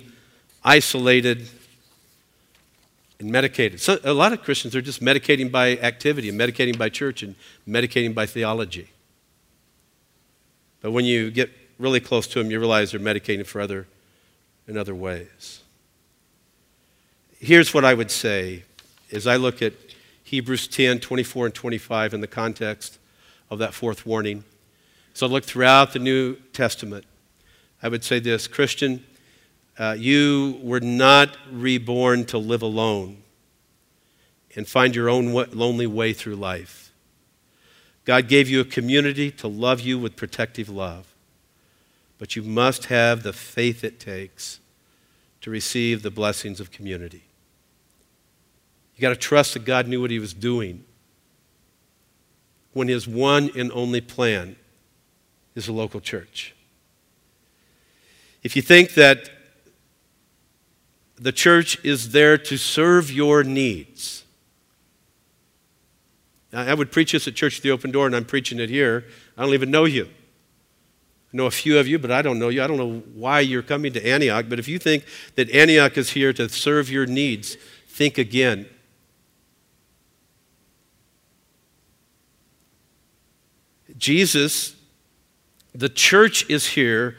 [0.68, 1.48] isolated,
[3.20, 3.80] and medicated.
[3.80, 7.36] So, a lot of Christians are just medicating by activity and medicating by church and
[7.68, 8.90] medicating by theology.
[10.82, 13.88] But when you get really close to them, you realize they're medicating for other
[14.68, 15.62] in other ways.
[17.40, 18.64] Here's what I would say
[19.12, 19.74] as I look at
[20.24, 23.00] Hebrews 10, 24, and 25 in the context
[23.50, 24.44] of that fourth warning.
[25.14, 27.06] So I look throughout the New Testament.
[27.82, 29.06] I would say this Christian,
[29.78, 33.18] uh, you were not reborn to live alone
[34.56, 36.87] and find your own lonely way through life.
[38.08, 41.14] God gave you a community to love you with protective love.
[42.18, 44.62] But you must have the faith it takes
[45.42, 47.24] to receive the blessings of community.
[48.96, 50.86] You got to trust that God knew what He was doing
[52.72, 54.56] when His one and only plan
[55.54, 56.56] is a local church.
[58.42, 59.30] If you think that
[61.18, 64.17] the church is there to serve your needs,
[66.58, 69.06] I would preach this at Church the Open Door, and I'm preaching it here.
[69.38, 70.06] I don't even know you.
[70.06, 72.64] I know a few of you, but I don't know you.
[72.64, 76.10] I don't know why you're coming to Antioch, but if you think that Antioch is
[76.12, 78.68] here to serve your needs, think again.
[83.96, 84.76] Jesus,
[85.76, 87.18] the church is here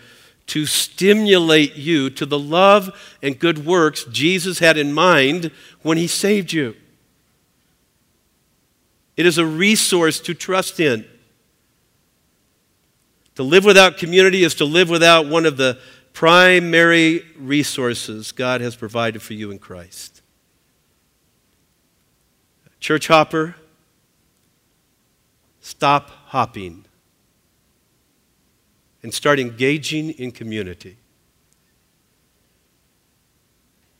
[0.48, 2.90] to stimulate you to the love
[3.22, 6.74] and good works Jesus had in mind when he saved you.
[9.18, 11.04] It is a resource to trust in.
[13.34, 15.80] To live without community is to live without one of the
[16.12, 20.22] primary resources God has provided for you in Christ.
[22.78, 23.56] Church hopper,
[25.60, 26.84] stop hopping
[29.02, 30.96] and start engaging in community.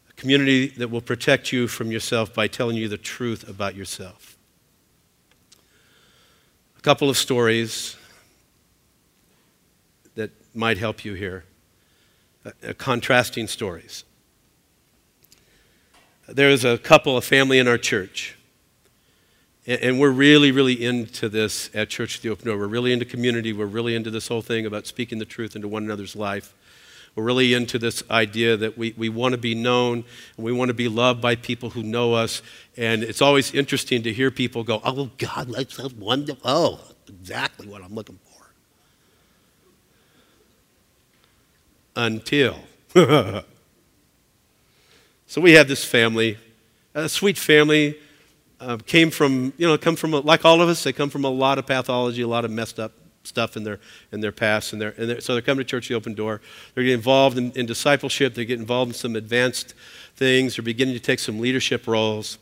[0.09, 4.38] A community that will protect you from yourself by telling you the truth about yourself.
[6.89, 7.97] Couple of stories
[10.15, 11.45] that might help you here.
[12.47, 14.05] Uh, uh, contrasting stories.
[16.27, 18.39] There is a couple, a family in our church.
[19.67, 22.57] And, and we're really, really into this at Church of the Open Door.
[22.57, 23.53] We're really into community.
[23.53, 26.55] We're really into this whole thing about speaking the truth into one another's life.
[27.15, 30.05] We're really into this idea that we, we want to be known
[30.37, 32.43] and we want to be loved by people who know us.
[32.77, 36.29] And it's always interesting to hear people go, Oh, God, have one.
[36.45, 38.29] Oh, exactly what I'm looking for.
[41.99, 42.57] until.
[42.95, 43.45] so
[45.37, 46.39] we have this family,
[46.95, 47.99] a sweet family,
[48.61, 51.29] uh, came from, you know, come from, like all of us, they come from a
[51.29, 52.93] lot of pathology, a lot of messed up
[53.29, 53.79] stuff in their,
[54.11, 54.73] in their past.
[54.73, 56.41] And, they're, and they're, so they're coming to church, the open door.
[56.75, 58.35] They're getting involved in, in discipleship.
[58.35, 59.75] They get involved in some advanced
[60.17, 60.57] things.
[60.57, 62.39] They're beginning to take some leadership roles.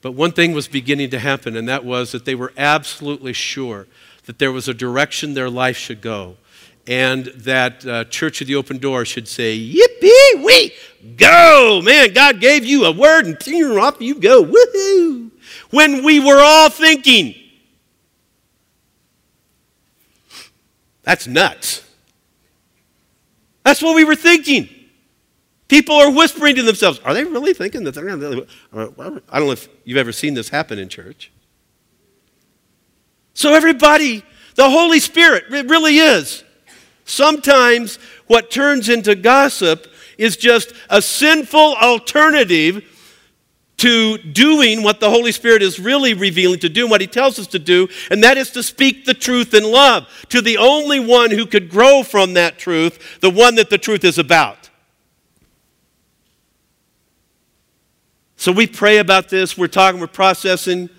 [0.00, 3.86] But one thing was beginning to happen, and that was that they were absolutely sure
[4.26, 6.36] that there was a direction their life should go
[6.86, 10.72] and that uh, Church of the Open Door should say, Yippee, we
[11.16, 11.80] go!
[11.82, 14.44] Man, God gave you a word, and off you go.
[14.44, 15.30] Woohoo!
[15.70, 17.34] When we were all thinking,
[21.06, 21.82] that's nuts.
[23.64, 24.68] That's what we were thinking.
[25.68, 28.46] People are whispering to themselves, are they really thinking that they're going to.
[28.74, 31.32] I don't know if you've ever seen this happen in church.
[33.32, 34.22] So, everybody,
[34.54, 36.44] the Holy Spirit, it really is
[37.06, 39.86] Sometimes what turns into gossip
[40.18, 42.84] is just a sinful alternative
[43.78, 47.46] to doing what the Holy Spirit is really revealing to do, what He tells us
[47.48, 51.30] to do, and that is to speak the truth in love to the only one
[51.30, 54.70] who could grow from that truth, the one that the truth is about.
[58.36, 60.90] So we pray about this, we're talking, we're processing.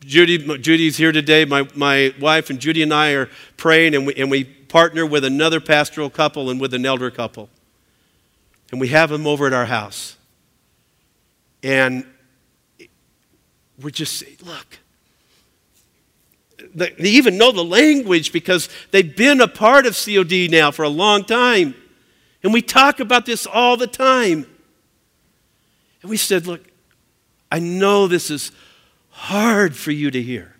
[0.00, 1.46] Judy, Judy's here today.
[1.46, 5.24] My, my wife and Judy and I are praying, and we, and we partner with
[5.24, 7.48] another pastoral couple and with an elder couple.
[8.70, 10.16] And we have them over at our house.
[11.64, 12.06] And
[13.80, 14.78] we're just look,
[16.74, 20.88] they even know the language because they've been a part of COD now for a
[20.88, 21.74] long time.
[22.42, 24.46] And we talk about this all the time.
[26.02, 26.62] And we said, look,
[27.50, 28.52] I know this is
[29.08, 30.56] hard for you to hear.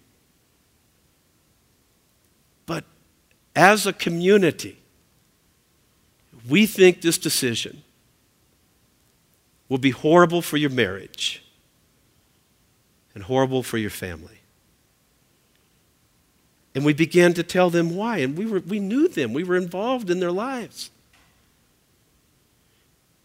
[2.65, 2.85] But
[3.55, 4.79] as a community,
[6.49, 7.84] we think this decision
[9.75, 11.43] will be horrible for your marriage
[13.12, 14.39] and horrible for your family.
[16.77, 18.18] And we began to tell them why.
[18.18, 20.93] And we, were, we knew them, we were involved in their lives.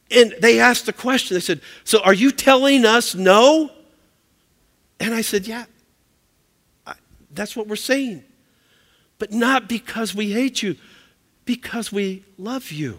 [0.09, 1.35] And they asked the question.
[1.35, 3.69] They said, So are you telling us no?
[4.99, 5.65] And I said, Yeah,
[6.87, 6.95] I,
[7.29, 8.23] that's what we're saying.
[9.19, 10.77] But not because we hate you,
[11.45, 12.97] because we love you.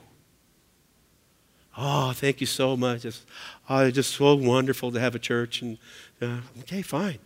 [1.76, 3.04] Oh, thank you so much.
[3.04, 3.24] It's,
[3.68, 5.62] oh, it's just so wonderful to have a church.
[5.62, 5.78] And
[6.20, 7.18] uh, okay, fine.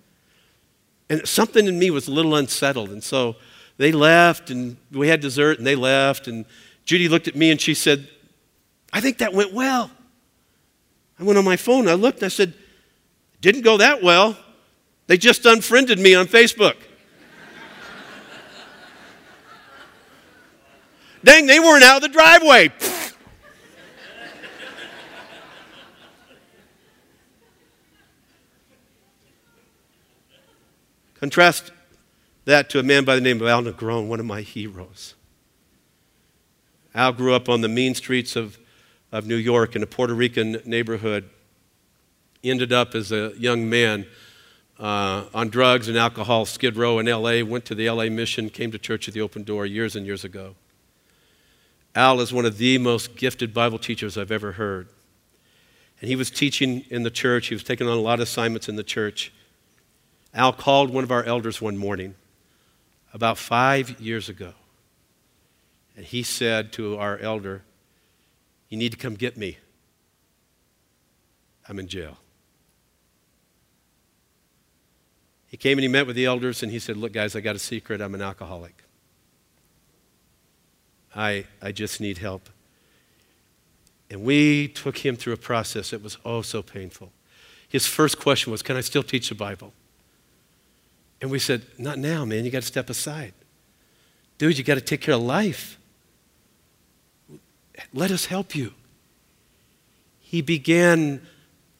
[1.08, 2.90] And something in me was a little unsettled.
[2.90, 3.36] And so
[3.76, 6.28] they left, and we had dessert, and they left.
[6.28, 6.44] And
[6.84, 8.08] Judy looked at me and she said,
[8.92, 9.90] I think that went well.
[11.18, 12.54] I went on my phone, I looked, I said,
[13.40, 14.36] Didn't go that well.
[15.06, 16.76] They just unfriended me on Facebook.
[21.24, 22.72] Dang, they weren't out of the driveway.
[31.24, 31.72] Contrast
[32.44, 35.14] that to a man by the name of Al Negron, one of my heroes.
[36.94, 38.58] Al grew up on the mean streets of,
[39.10, 41.30] of New York in a Puerto Rican neighborhood.
[42.42, 44.04] He ended up as a young man
[44.78, 48.70] uh, on drugs and alcohol, Skid Row in LA, went to the LA mission, came
[48.70, 50.56] to church at the open door years and years ago.
[51.94, 54.88] Al is one of the most gifted Bible teachers I've ever heard.
[56.02, 58.68] And he was teaching in the church, he was taking on a lot of assignments
[58.68, 59.32] in the church.
[60.34, 62.16] Al called one of our elders one morning
[63.12, 64.52] about five years ago.
[65.96, 67.62] And he said to our elder,
[68.68, 69.58] You need to come get me.
[71.68, 72.18] I'm in jail.
[75.46, 77.54] He came and he met with the elders and he said, Look, guys, I got
[77.54, 78.00] a secret.
[78.00, 78.82] I'm an alcoholic.
[81.14, 82.50] I, I just need help.
[84.10, 87.12] And we took him through a process that was oh so painful.
[87.68, 89.72] His first question was, Can I still teach the Bible?
[91.24, 92.44] And we said, Not now, man.
[92.44, 93.32] You got to step aside.
[94.36, 95.78] Dude, you got to take care of life.
[97.94, 98.74] Let us help you.
[100.20, 101.26] He began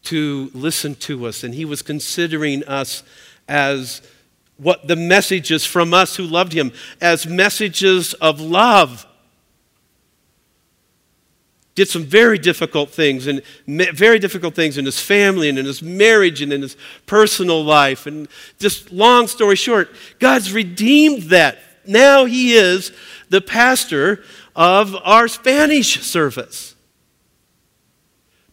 [0.05, 3.03] to listen to us, and he was considering us
[3.47, 4.01] as
[4.57, 6.73] what the messages from us who loved him,
[7.03, 9.07] as messages of love
[11.75, 15.83] did some very difficult things and very difficult things in his family and in his
[15.83, 18.07] marriage and in his personal life.
[18.07, 21.59] And just long story short, God's redeemed that.
[21.87, 22.93] Now he is
[23.29, 24.23] the pastor
[24.55, 26.77] of our Spanish service.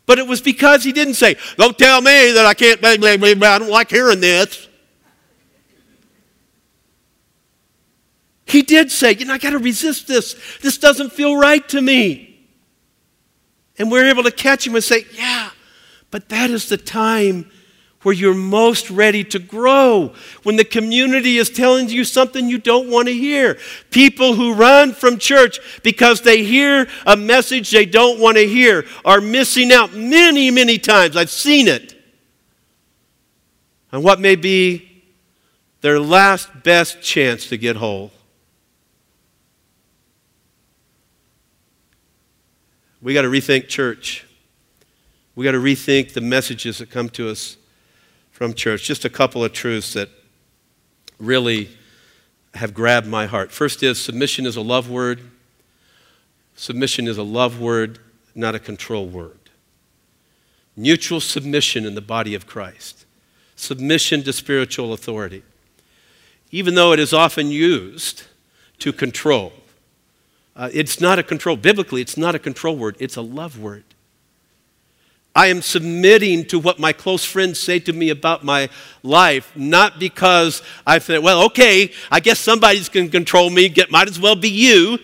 [0.07, 3.17] But it was because he didn't say, Don't tell me that I can't, blah, blah,
[3.17, 4.67] blah, I don't like hearing this.
[8.45, 10.35] He did say, You know, I got to resist this.
[10.61, 12.30] This doesn't feel right to me.
[13.77, 15.49] And we're able to catch him and say, Yeah,
[16.09, 17.49] but that is the time
[18.01, 20.13] where you're most ready to grow.
[20.43, 23.57] When the community is telling you something you don't want to hear.
[23.91, 28.85] People who run from church because they hear a message they don't want to hear
[29.05, 31.15] are missing out many, many times.
[31.15, 31.95] I've seen it.
[33.91, 35.03] And what may be
[35.81, 38.11] their last best chance to get whole.
[43.01, 44.25] We got to rethink church.
[45.35, 47.57] We got to rethink the messages that come to us
[48.31, 48.83] from church.
[48.83, 50.09] Just a couple of truths that
[51.19, 51.69] really
[52.53, 53.51] have grabbed my heart.
[53.51, 55.21] First is submission is a love word.
[56.55, 57.99] Submission is a love word,
[58.35, 59.39] not a control word.
[60.75, 63.05] Mutual submission in the body of Christ.
[63.55, 65.43] Submission to spiritual authority.
[66.51, 68.23] Even though it is often used
[68.79, 69.53] to control,
[70.55, 73.83] uh, it's not a control, biblically, it's not a control word, it's a love word.
[75.33, 78.69] I am submitting to what my close friends say to me about my
[79.01, 84.09] life, not because I think, well, okay, I guess somebody's going to control me, might
[84.09, 84.99] as well be you.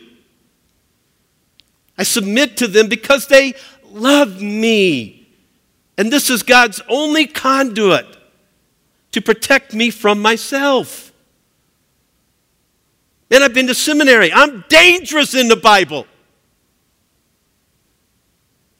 [1.98, 3.54] I submit to them because they
[3.90, 5.30] love me.
[5.98, 8.06] And this is God's only conduit
[9.14, 11.07] to protect me from myself.
[13.30, 14.32] And I've been to seminary.
[14.32, 16.08] I'm dangerous in the Bible.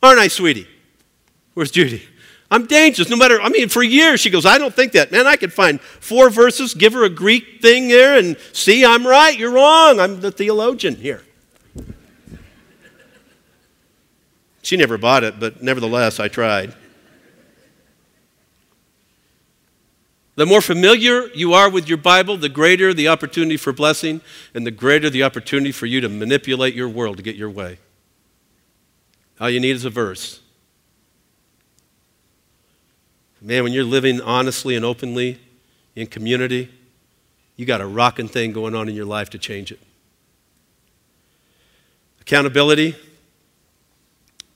[0.02, 0.68] Aren't I, sweetie?
[1.54, 2.04] Where's Judy?
[2.50, 3.10] I'm dangerous.
[3.10, 5.12] No matter, I mean, for years she goes, I don't think that.
[5.12, 9.06] Man, I could find four verses, give her a Greek thing there, and see, I'm
[9.06, 10.00] right, you're wrong.
[10.00, 11.24] I'm the theologian here.
[14.62, 16.74] She never bought it, but nevertheless, I tried.
[20.38, 24.22] The more familiar you are with your Bible, the greater the opportunity for blessing
[24.54, 27.80] and the greater the opportunity for you to manipulate your world to get your way.
[29.40, 30.40] All you need is a verse.
[33.42, 35.40] Man, when you're living honestly and openly
[35.96, 36.70] in community,
[37.56, 39.80] you got a rocking thing going on in your life to change it.
[42.22, 42.90] Accountability.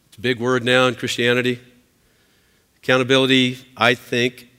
[0.09, 1.59] It's a big word now in Christianity.
[2.83, 4.49] Accountability, I think,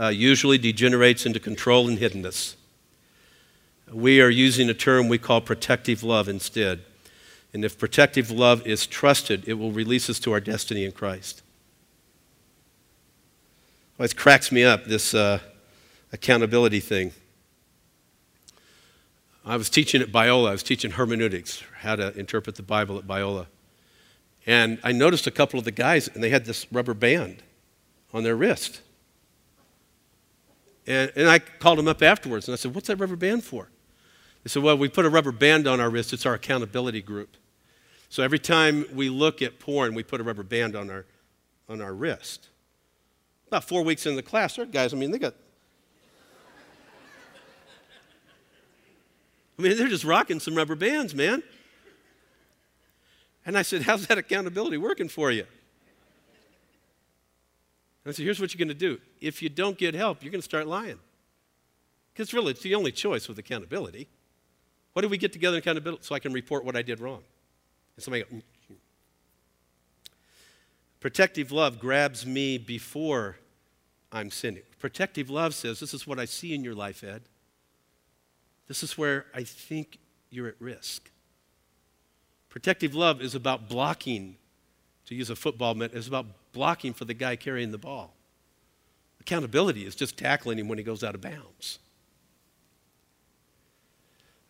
[0.00, 2.54] uh, usually degenerates into control and hiddenness.
[3.92, 6.80] We are using a term we call protective love instead.
[7.52, 11.42] And if protective love is trusted, it will release us to our destiny in Christ.
[13.98, 15.40] Always cracks me up, this uh,
[16.12, 17.12] accountability thing.
[19.44, 23.06] I was teaching at Biola, I was teaching hermeneutics, how to interpret the Bible at
[23.06, 23.46] Biola.
[24.46, 27.42] And I noticed a couple of the guys, and they had this rubber band
[28.14, 28.80] on their wrist.
[30.90, 33.68] And, and I called them up afterwards, and I said, What's that rubber band for?
[34.42, 37.36] They said, Well, we put a rubber band on our wrist, it's our accountability group.
[38.08, 41.06] So every time we look at porn, we put a rubber band on our,
[41.68, 42.48] on our wrist.
[43.46, 45.34] About four weeks in the class, our guys, I mean, they got.
[49.56, 51.44] I mean, they're just rocking some rubber bands, man.
[53.46, 55.46] And I said, How's that accountability working for you?
[58.04, 59.00] And said, Here's what you're going to do.
[59.20, 60.98] If you don't get help, you're going to start lying.
[62.12, 64.08] Because really, it's the only choice with accountability.
[64.92, 66.02] What do we get together in accountability?
[66.04, 67.22] So I can report what I did wrong.
[67.96, 68.42] And somebody go, mm.
[71.00, 73.38] Protective love grabs me before
[74.12, 74.62] I'm sinning.
[74.78, 77.22] Protective love says, This is what I see in your life, Ed.
[78.68, 79.98] This is where I think
[80.30, 81.10] you're at risk.
[82.48, 84.36] Protective love is about blocking,
[85.06, 88.14] to use a football met, is about blocking for the guy carrying the ball.
[89.20, 91.78] Accountability is just tackling him when he goes out of bounds.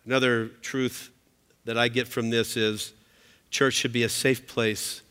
[0.05, 1.11] Another truth
[1.64, 2.92] that I get from this is
[3.51, 5.03] church should be a safe place,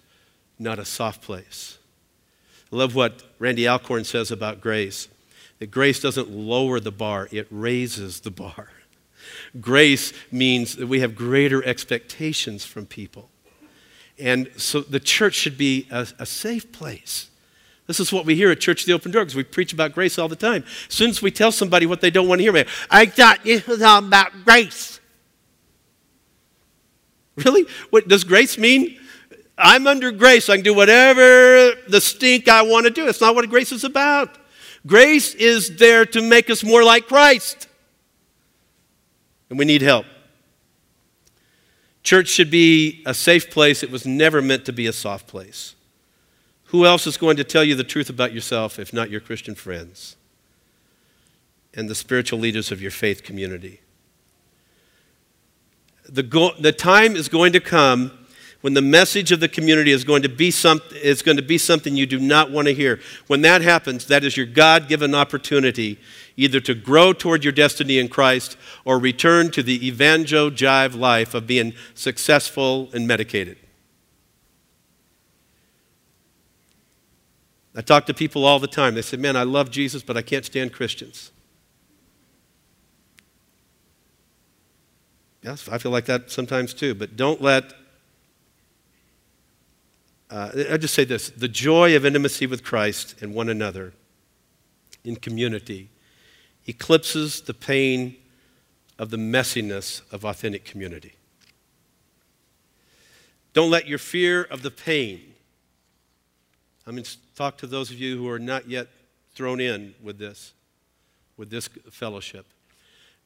[0.58, 1.78] not a soft place.
[2.72, 5.08] I love what Randy Alcorn says about grace
[5.60, 8.70] that grace doesn't lower the bar, it raises the bar.
[9.60, 13.30] Grace means that we have greater expectations from people.
[14.20, 17.30] And so the church should be a, a safe place.
[17.88, 20.20] This is what we hear at Church the Open Door because we preach about grace
[20.20, 20.64] all the time.
[20.88, 23.68] As soon as we tell somebody what they don't want to hear, I thought it
[23.68, 25.00] was all about grace.
[27.38, 27.66] Really?
[27.90, 29.00] What does grace mean?
[29.58, 30.50] I'm under grace.
[30.50, 33.06] I can do whatever the stink I want to do.
[33.06, 34.38] That's not what grace is about.
[34.86, 37.70] Grace is there to make us more like Christ
[39.50, 40.06] and we need help.
[42.10, 43.84] Church should be a safe place.
[43.84, 45.76] It was never meant to be a soft place.
[46.70, 49.54] Who else is going to tell you the truth about yourself if not your Christian
[49.54, 50.16] friends
[51.72, 53.82] and the spiritual leaders of your faith community?
[56.10, 58.19] The, go- the time is going to come
[58.62, 61.58] when the message of the community is going to be something is going to be
[61.58, 63.00] something you do not want to hear.
[63.28, 66.00] When that happens that is your god-given opportunity
[66.36, 71.34] either to grow toward your destiny in christ or return to the evangel jive life
[71.34, 73.58] of being successful and medicated.
[77.76, 78.96] I talk to people all the time.
[78.96, 81.32] They say man i love jesus but i can't stand christians.
[85.42, 87.74] Yes i feel like that sometimes too but don't let
[90.30, 93.94] uh, I just say this the joy of intimacy with Christ and one another
[95.04, 95.90] in community
[96.68, 98.16] eclipses the pain
[99.00, 101.14] of the messiness of authentic community.
[103.54, 105.34] Don't let your fear of the pain,
[106.86, 107.06] I mean,
[107.36, 108.88] talk to those of you who are not yet
[109.34, 110.54] thrown in with this,
[111.38, 112.46] with this fellowship.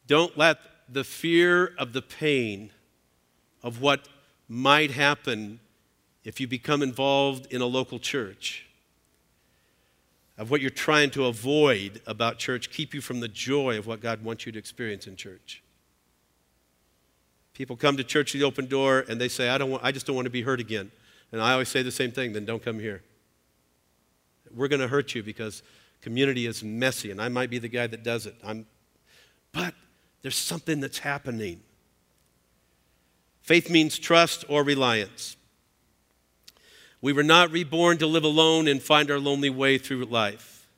[0.08, 2.72] Don't let the fear of the pain
[3.64, 4.08] of what
[4.48, 5.60] might happen
[6.24, 8.66] if you become involved in a local church,
[10.38, 14.02] of what you're trying to avoid about church, keep you from the joy of what
[14.02, 15.62] God wants you to experience in church.
[17.54, 20.08] People come to church the open door and they say, I, don't want, I just
[20.08, 20.92] don't want to be hurt again.
[21.32, 23.04] And I always say the same thing then don't come here.
[24.56, 25.62] We're going to hurt you because
[26.02, 28.36] community is messy, and I might be the guy that does it.
[28.44, 28.66] I'm,
[29.52, 29.74] but
[30.22, 31.62] there's something that's happening.
[33.42, 35.38] Faith means trust or reliance.
[37.04, 40.70] We were not reborn to live alone and find our lonely way through life.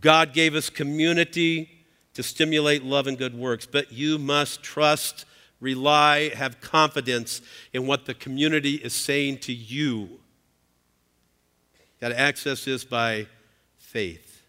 [0.00, 1.68] God gave us community
[2.14, 5.26] to stimulate love and good works, but you must trust,
[5.60, 7.42] rely, have confidence
[7.74, 10.08] in what the community is saying to you.
[12.00, 13.26] Got to access this by
[13.76, 14.40] faith.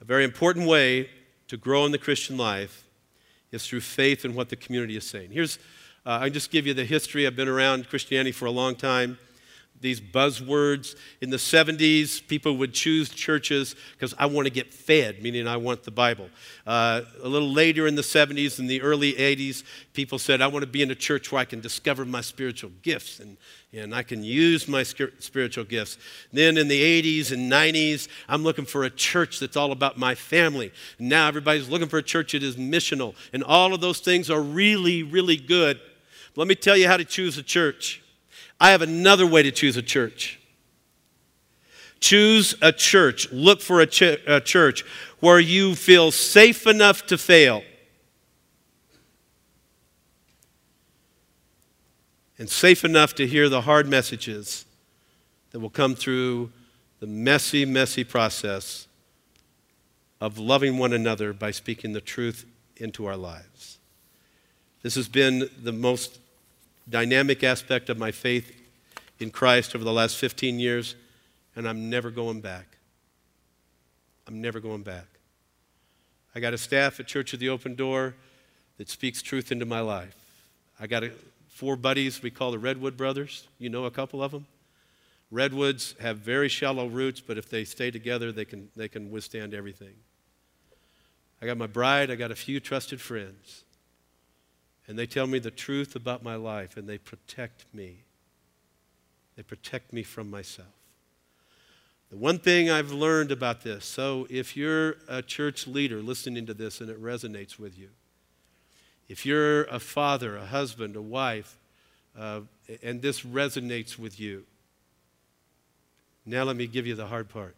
[0.00, 1.10] A very important way
[1.48, 2.86] to grow in the Christian life
[3.50, 5.32] is through faith in what the community is saying.
[5.32, 5.58] Here's,
[6.06, 7.26] uh, I just give you the history.
[7.26, 9.18] I've been around Christianity for a long time
[9.82, 10.96] these buzzwords.
[11.20, 15.58] In the 70s, people would choose churches because I want to get fed, meaning I
[15.58, 16.30] want the Bible.
[16.66, 20.62] Uh, a little later in the 70s, in the early 80s, people said, I want
[20.62, 23.36] to be in a church where I can discover my spiritual gifts and,
[23.72, 25.98] and I can use my spiritual gifts.
[26.32, 30.14] Then in the 80s and 90s, I'm looking for a church that's all about my
[30.14, 30.72] family.
[30.98, 33.14] Now everybody's looking for a church that is missional.
[33.32, 35.80] And all of those things are really, really good.
[36.36, 38.01] Let me tell you how to choose a church.
[38.62, 40.38] I have another way to choose a church.
[41.98, 43.32] Choose a church.
[43.32, 44.84] Look for a, ch- a church
[45.18, 47.64] where you feel safe enough to fail.
[52.38, 54.64] And safe enough to hear the hard messages
[55.50, 56.52] that will come through
[57.00, 58.86] the messy, messy process
[60.20, 62.46] of loving one another by speaking the truth
[62.76, 63.80] into our lives.
[64.82, 66.20] This has been the most
[66.88, 68.60] dynamic aspect of my faith
[69.18, 70.96] in Christ over the last 15 years,
[71.54, 72.78] and I'm never going back.
[74.26, 75.06] I'm never going back.
[76.34, 78.14] I got a staff at Church of the Open Door
[78.78, 80.16] that speaks truth into my life.
[80.80, 81.12] I got a,
[81.48, 83.46] four buddies we call the Redwood Brothers.
[83.58, 84.46] You know a couple of them?
[85.30, 89.54] Redwoods have very shallow roots, but if they stay together, they can, they can withstand
[89.54, 89.94] everything.
[91.40, 93.64] I got my bride, I got a few trusted friends
[94.86, 97.98] and they tell me the truth about my life and they protect me.
[99.36, 100.68] They protect me from myself.
[102.10, 106.54] The one thing I've learned about this so if you're a church leader listening to
[106.54, 107.88] this and it resonates with you,
[109.08, 111.58] if you're a father, a husband, a wife,
[112.18, 112.40] uh,
[112.82, 114.44] and this resonates with you,
[116.24, 117.56] now let me give you the hard part.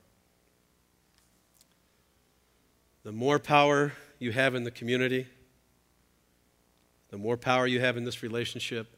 [3.03, 5.27] The more power you have in the community,
[7.15, 8.89] the more power you have in this relationship,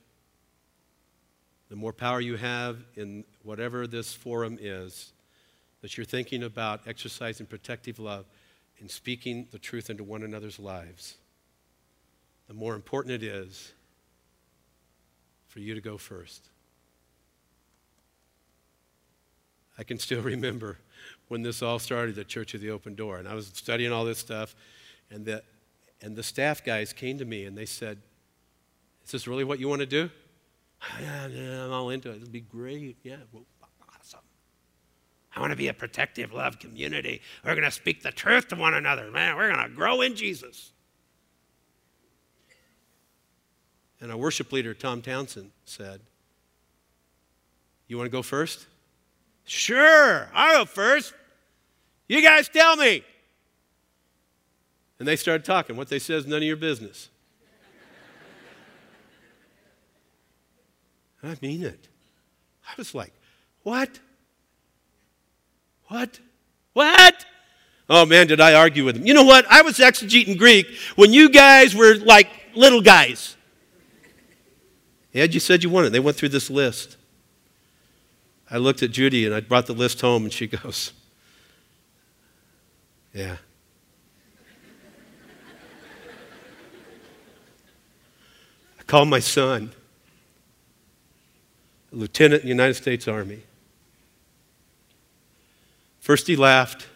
[1.69, 5.13] the more power you have in whatever this forum is,
[5.83, 8.25] that you're thinking about exercising protective love
[8.81, 11.19] and speaking the truth into one another's lives,
[12.49, 13.75] the more important it is
[15.47, 16.49] for you to go first.
[19.77, 20.79] I can still remember
[21.29, 24.07] when this all started at Church of the Open Door, and I was studying all
[24.07, 24.57] this stuff,
[25.11, 25.43] and the,
[26.01, 27.99] and the staff guys came to me and they said,
[29.07, 30.11] Is this really what you want to do?
[31.01, 32.17] Yeah, yeah, I'm all into it.
[32.17, 32.99] It'll be great.
[33.03, 33.17] Yeah,
[33.99, 34.21] awesome.
[35.35, 37.23] I want to be a protective love community.
[37.45, 39.37] We're going to speak the truth to one another, man.
[39.37, 40.73] We're going to grow in Jesus.
[44.01, 46.01] And our worship leader, Tom Townsend, said,
[47.89, 48.67] You want to go first?
[49.45, 51.15] Sure, I'll go first.
[52.07, 53.03] You guys tell me.
[54.99, 55.77] And they started talking.
[55.77, 57.09] What they said is none of your business.
[61.23, 61.89] I mean it.
[62.69, 63.13] I was like,
[63.63, 64.01] what?
[65.89, 66.21] What?
[66.73, 67.25] What?
[67.89, 69.07] Oh man, did I argue with him.
[69.07, 69.47] You know what?
[69.49, 73.37] I was exegeting Greek when you guys were like little guys.
[75.15, 75.91] Ed, you said you wanted.
[75.91, 76.97] They went through this list.
[78.51, 80.93] I looked at Judy and I brought the list home and she goes,
[83.15, 83.37] Yeah.
[88.79, 89.73] I called my son
[91.97, 93.43] lieutenant in the United States Army.
[95.99, 96.87] First, he laughed,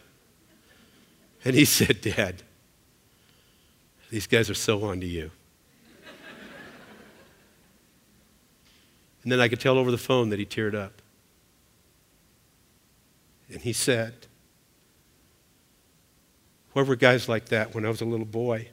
[1.44, 2.42] and he said, Dad,
[4.10, 5.30] these guys are so on to you.
[9.22, 11.00] and then I could tell over the phone that he teared up.
[13.48, 14.26] And he said,
[16.72, 18.68] Where were guys like that when I was a little boy?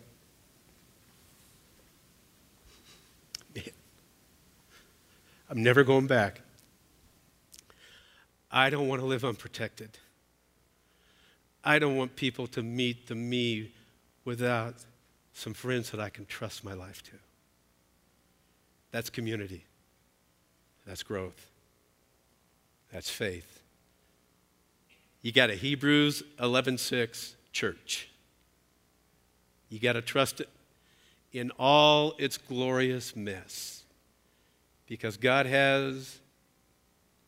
[5.49, 6.41] I'm never going back.
[8.51, 9.97] I don't want to live unprotected.
[11.63, 13.71] I don't want people to meet the me
[14.25, 14.75] without
[15.33, 17.11] some friends that I can trust my life to.
[18.91, 19.65] That's community.
[20.85, 21.49] That's growth.
[22.91, 23.61] That's faith.
[25.21, 28.09] You got a Hebrews 11:6 church.
[29.69, 30.49] You got to trust it
[31.33, 33.76] in all its glorious mess
[34.87, 36.19] because God has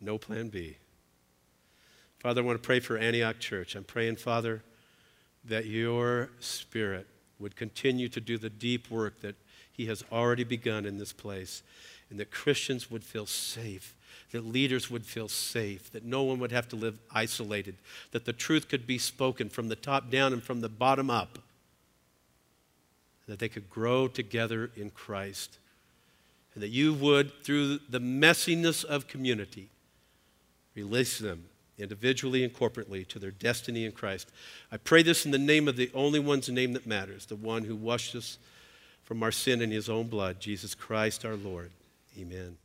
[0.01, 0.77] no plan B.
[2.19, 3.75] Father, I want to pray for Antioch Church.
[3.75, 4.63] I'm praying, Father,
[5.45, 7.07] that your Spirit
[7.39, 9.35] would continue to do the deep work that
[9.71, 11.63] He has already begun in this place,
[12.09, 13.95] and that Christians would feel safe,
[14.31, 17.75] that leaders would feel safe, that no one would have to live isolated,
[18.11, 21.39] that the truth could be spoken from the top down and from the bottom up,
[23.27, 25.58] that they could grow together in Christ
[26.53, 29.69] and that you would, through the messiness of community,
[30.75, 31.45] release them
[31.77, 34.31] individually and corporately to their destiny in Christ.
[34.71, 37.63] I pray this in the name of the only one's name that matters, the one
[37.63, 38.37] who washed us
[39.03, 41.71] from our sin in his own blood, Jesus Christ our Lord.
[42.19, 42.57] Amen.